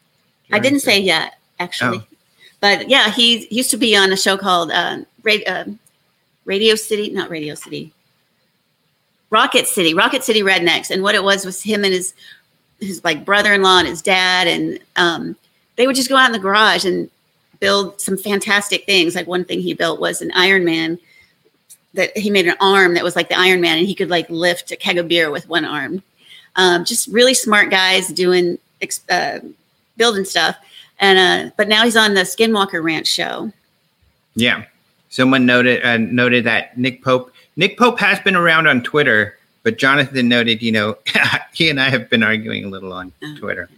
[0.51, 1.99] I didn't say yet, actually.
[1.99, 2.15] Oh.
[2.59, 5.65] But yeah, he used to be on a show called uh, Ra- uh,
[6.45, 7.93] Radio City, not Radio City,
[9.35, 10.89] Rocket City, Rocket City Rednecks.
[10.89, 12.13] And what it was was him and his
[12.79, 15.35] his like brother-in-law and his dad, and um,
[15.75, 17.09] they would just go out in the garage and
[17.59, 19.13] build some fantastic things.
[19.13, 20.97] Like one thing he built was an Iron Man
[21.95, 24.29] that he made an arm that was like the Iron Man, and he could like
[24.29, 26.01] lift a keg of beer with one arm.
[26.55, 28.57] Um, just really smart guys doing
[29.09, 29.39] uh,
[29.97, 30.55] building stuff.
[30.99, 33.51] And uh, but now he's on the Skinwalker Ranch show.
[34.35, 34.63] Yeah.
[35.09, 39.77] Someone noted uh, noted that Nick Pope Nick Pope has been around on Twitter, but
[39.77, 40.97] Jonathan noted, you know,
[41.53, 43.35] he and I have been arguing a little on Oh.
[43.37, 43.69] Twitter.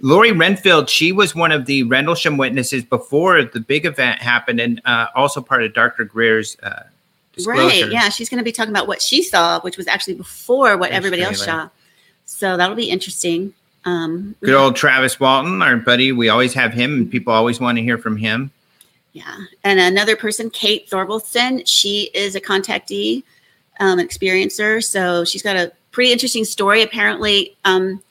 [0.00, 4.80] Lori Renfield, she was one of the Rendlesham witnesses before the big event happened, and
[4.84, 6.04] uh, also part of Dr.
[6.04, 6.84] Greer's uh,
[7.34, 7.84] disclosure.
[7.84, 7.92] Right.
[7.92, 10.90] Yeah, she's going to be talking about what she saw, which was actually before what
[10.90, 11.68] That's everybody else saw.
[12.24, 13.52] So that'll be interesting.
[13.84, 16.10] Um, Good old Travis Walton, our buddy.
[16.10, 18.50] We always have him, and people always want to hear from him.
[19.12, 19.36] Yeah.
[19.62, 23.22] And another person, Kate Thorvaldson, she is a contactee,
[23.78, 24.82] um, experiencer.
[24.82, 26.82] So she's got a pretty interesting story.
[26.82, 28.02] Apparently, um,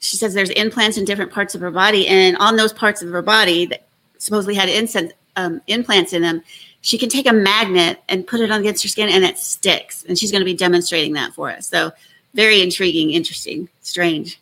[0.00, 3.10] she says there's implants in different parts of her body, and on those parts of
[3.10, 3.86] her body that
[4.18, 6.42] supposedly had incense, um, implants in them,
[6.82, 10.04] she can take a magnet and put it against her skin, and it sticks.
[10.06, 11.66] And she's going to be demonstrating that for us.
[11.66, 11.92] So
[12.34, 14.40] very intriguing, interesting, strange.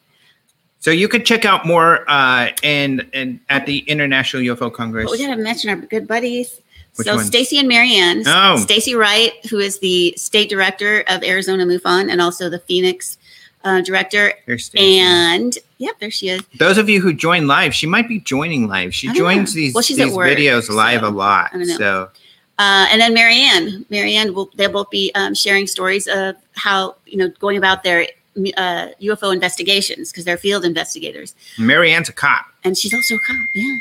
[0.83, 5.05] So you could check out more uh, and and at the International UFO Congress.
[5.05, 6.61] But we got to mention our good buddies.
[6.97, 7.19] Which so?
[7.19, 8.25] Stacy and Marianne.
[8.27, 8.57] Oh.
[8.57, 13.17] Stacy Wright, who is the state director of Arizona MUFON and also the Phoenix
[13.63, 14.33] uh, director.
[14.77, 16.43] And yep, there she is.
[16.59, 18.93] Those of you who join live, she might be joining live.
[18.93, 19.61] She joins know.
[19.61, 21.51] these, Well, these work, videos live so a lot.
[21.55, 21.77] I don't know.
[21.77, 22.11] So
[22.59, 23.87] Uh, and then Marianne.
[23.89, 28.09] Marianne will they'll both be um, sharing stories of how you know going about their
[28.37, 31.35] uh, UFO investigations because they're field investigators.
[31.59, 32.47] Marianne's a cop.
[32.65, 33.37] And she's also a cop.
[33.55, 33.79] Yeah,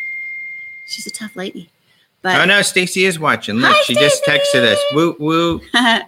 [0.85, 1.69] she's a tough lady.
[2.21, 3.55] But oh no, Stacy is watching.
[3.55, 4.77] Look, Hi, she just texted us.
[4.79, 4.95] Stacey.
[4.95, 5.61] Woo woo.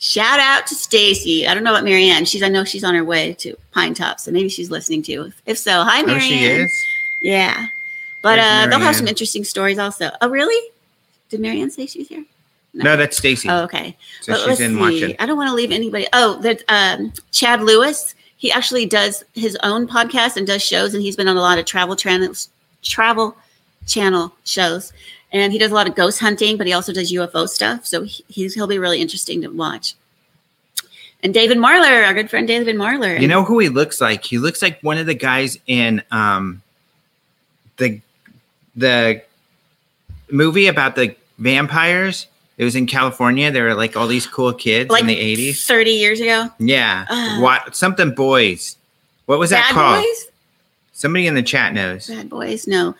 [0.00, 1.46] Shout out to Stacy.
[1.48, 2.24] I don't know about Marianne.
[2.24, 5.32] She's I know she's on her way to Pinetop, so maybe she's listening too.
[5.44, 6.20] If so, hi Oh, Marianne.
[6.22, 6.72] she is.
[7.20, 7.66] Yeah.
[8.22, 10.10] But There's uh, they'll have some interesting stories also.
[10.20, 10.70] Oh, really?
[11.30, 12.24] Did Marianne say she's here?
[12.84, 13.48] No, that's Stacy.
[13.48, 13.96] Oh, okay.
[14.20, 14.80] so But she's in see.
[14.80, 15.16] watching.
[15.18, 16.06] I don't want to leave anybody.
[16.12, 18.14] Oh, there's um, Chad Lewis.
[18.36, 21.58] He actually does his own podcast and does shows, and he's been on a lot
[21.58, 22.48] of travel channels,
[22.82, 23.36] travel
[23.86, 24.92] channel shows,
[25.32, 27.84] and he does a lot of ghost hunting, but he also does UFO stuff.
[27.84, 29.94] So he, he's he'll be really interesting to watch.
[31.22, 33.20] And David Marler, our good friend David Marler.
[33.20, 34.24] You know who he looks like?
[34.24, 36.62] He looks like one of the guys in um
[37.76, 38.00] the
[38.76, 39.22] the
[40.30, 42.26] movie about the vampires.
[42.58, 43.50] It was in California.
[43.50, 45.64] There were like all these cool kids like in the eighties.
[45.64, 46.48] thirty years ago.
[46.58, 47.06] Yeah.
[47.08, 48.76] Uh, what something boys.
[49.26, 50.02] What was that called?
[50.04, 50.26] boys.
[50.92, 52.08] Somebody in the chat knows.
[52.08, 52.66] Bad boys.
[52.66, 52.94] No.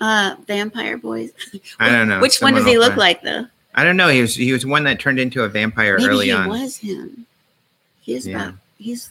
[0.00, 1.30] Uh, vampire boys.
[1.80, 2.20] I don't know.
[2.20, 3.46] Which one does he look like though?
[3.74, 4.08] I don't know.
[4.08, 6.48] He was he was one that turned into a vampire Maybe early he on.
[6.48, 7.26] was him.
[8.02, 8.36] He is Yeah.
[8.36, 8.54] about.
[8.78, 9.10] He's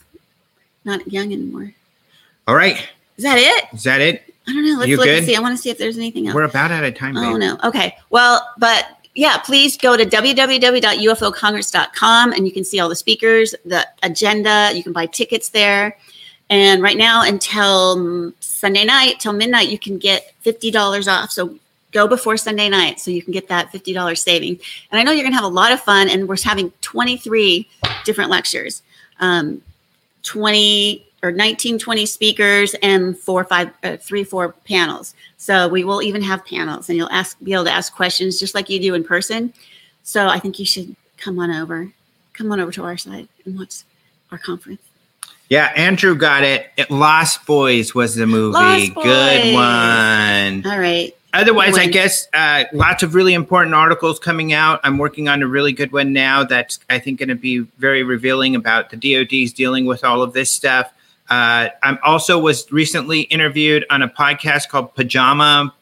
[0.84, 1.72] not young anymore.
[2.48, 2.88] All right.
[3.18, 3.74] Is that it?
[3.74, 4.22] Is that it?
[4.48, 4.78] I don't know.
[4.78, 5.36] Let's You look and see.
[5.36, 6.34] I want to see if there's anything else.
[6.34, 7.58] We're about out of time, Oh no.
[7.64, 7.96] Okay.
[8.10, 13.86] Well, but yeah, please go to www.ufocongress.com and you can see all the speakers, the
[14.02, 14.72] agenda.
[14.74, 15.96] You can buy tickets there.
[16.48, 21.30] And right now until Sunday night, till midnight, you can get fifty dollars off.
[21.30, 21.58] So
[21.92, 24.58] go before Sunday night so you can get that fifty dollars saving.
[24.90, 26.08] And I know you're gonna have a lot of fun.
[26.08, 27.68] And we're having twenty three
[28.04, 28.82] different lectures,
[29.20, 29.62] um,
[30.22, 35.14] twenty or 19, 20 speakers and four, five, uh, three, four panels.
[35.36, 38.54] So we will even have panels, and you'll ask, be able to ask questions just
[38.54, 39.52] like you do in person.
[40.02, 41.92] So I think you should come on over,
[42.32, 43.82] come on over to our side and watch
[44.32, 44.82] our conference.
[45.48, 46.70] Yeah, Andrew got it.
[46.76, 46.90] it.
[46.90, 48.88] Lost Boys was the movie.
[48.88, 50.66] Good one.
[50.66, 51.14] All right.
[51.34, 54.80] Otherwise, I guess uh, lots of really important articles coming out.
[54.82, 58.02] I'm working on a really good one now that's I think going to be very
[58.02, 60.92] revealing about the DoD's dealing with all of this stuff.
[61.32, 65.72] Uh, I'm also was recently interviewed on a podcast called Pajama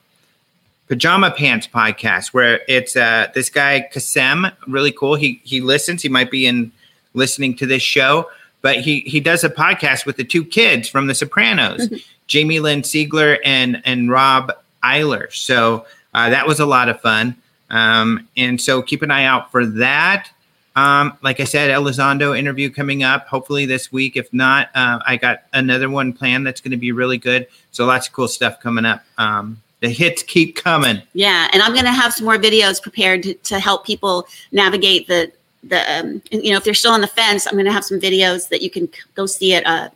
[0.86, 5.16] Pajama Pants Podcast, where it's uh, this guy Kasem, really cool.
[5.16, 6.03] He he listens.
[6.03, 6.70] He might be in
[7.14, 8.30] listening to this show,
[8.62, 11.88] but he he does a podcast with the two kids from The Sopranos,
[12.28, 14.53] Jamie Lynn Sigler and and Rob
[14.84, 15.32] Iler.
[15.32, 15.84] So
[16.14, 17.34] uh, that was a lot of fun.
[17.70, 20.30] Um, and so keep an eye out for that.
[20.77, 24.16] Um, like I said, Elizondo interview coming up, hopefully this week.
[24.16, 27.49] If not, uh, I got another one planned that's going to be really good.
[27.73, 29.03] So lots of cool stuff coming up.
[29.18, 31.03] Um, the hits keep coming.
[31.14, 35.09] Yeah, and I'm going to have some more videos prepared to, to help people navigate
[35.09, 35.33] the
[35.64, 35.99] the.
[35.99, 38.49] Um, you know, if they're still on the fence, I'm going to have some videos
[38.51, 39.89] that you can go see at uh,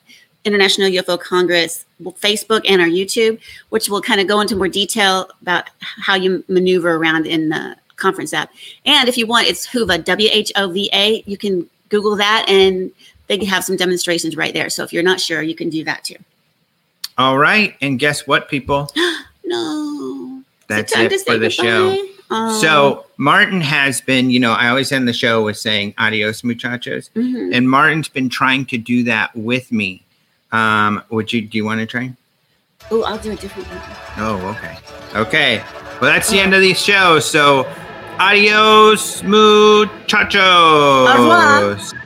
[0.44, 5.28] International UFO Congress Facebook and our YouTube, which will kind of go into more detail
[5.40, 8.50] about how you maneuver around in the conference app.
[8.84, 11.22] And if you want, it's Whova W H O V A.
[11.26, 12.90] You can Google that, and
[13.28, 14.68] they have some demonstrations right there.
[14.70, 16.16] So if you're not sure, you can do that too.
[17.16, 17.76] All right.
[17.80, 18.90] And guess what, people?
[19.46, 21.90] No, That's it for the show.
[21.90, 22.10] goodbye?
[22.30, 22.60] Oh.
[22.62, 27.10] So Martin has been, you know, I always end the show with saying adios, muchachos.
[27.14, 27.54] Mhm.
[27.54, 30.02] And Martin's been trying to do that with me.
[30.50, 32.12] Um, would you do you want to try?
[32.90, 33.80] Oh, I'll do a different one.
[34.16, 34.78] Oh, okay.
[35.14, 35.62] Okay.
[36.00, 37.18] Well, that's the end of the show.
[37.20, 37.70] So,
[38.18, 40.38] adios, muchachos.
[40.40, 42.03] Au revoir.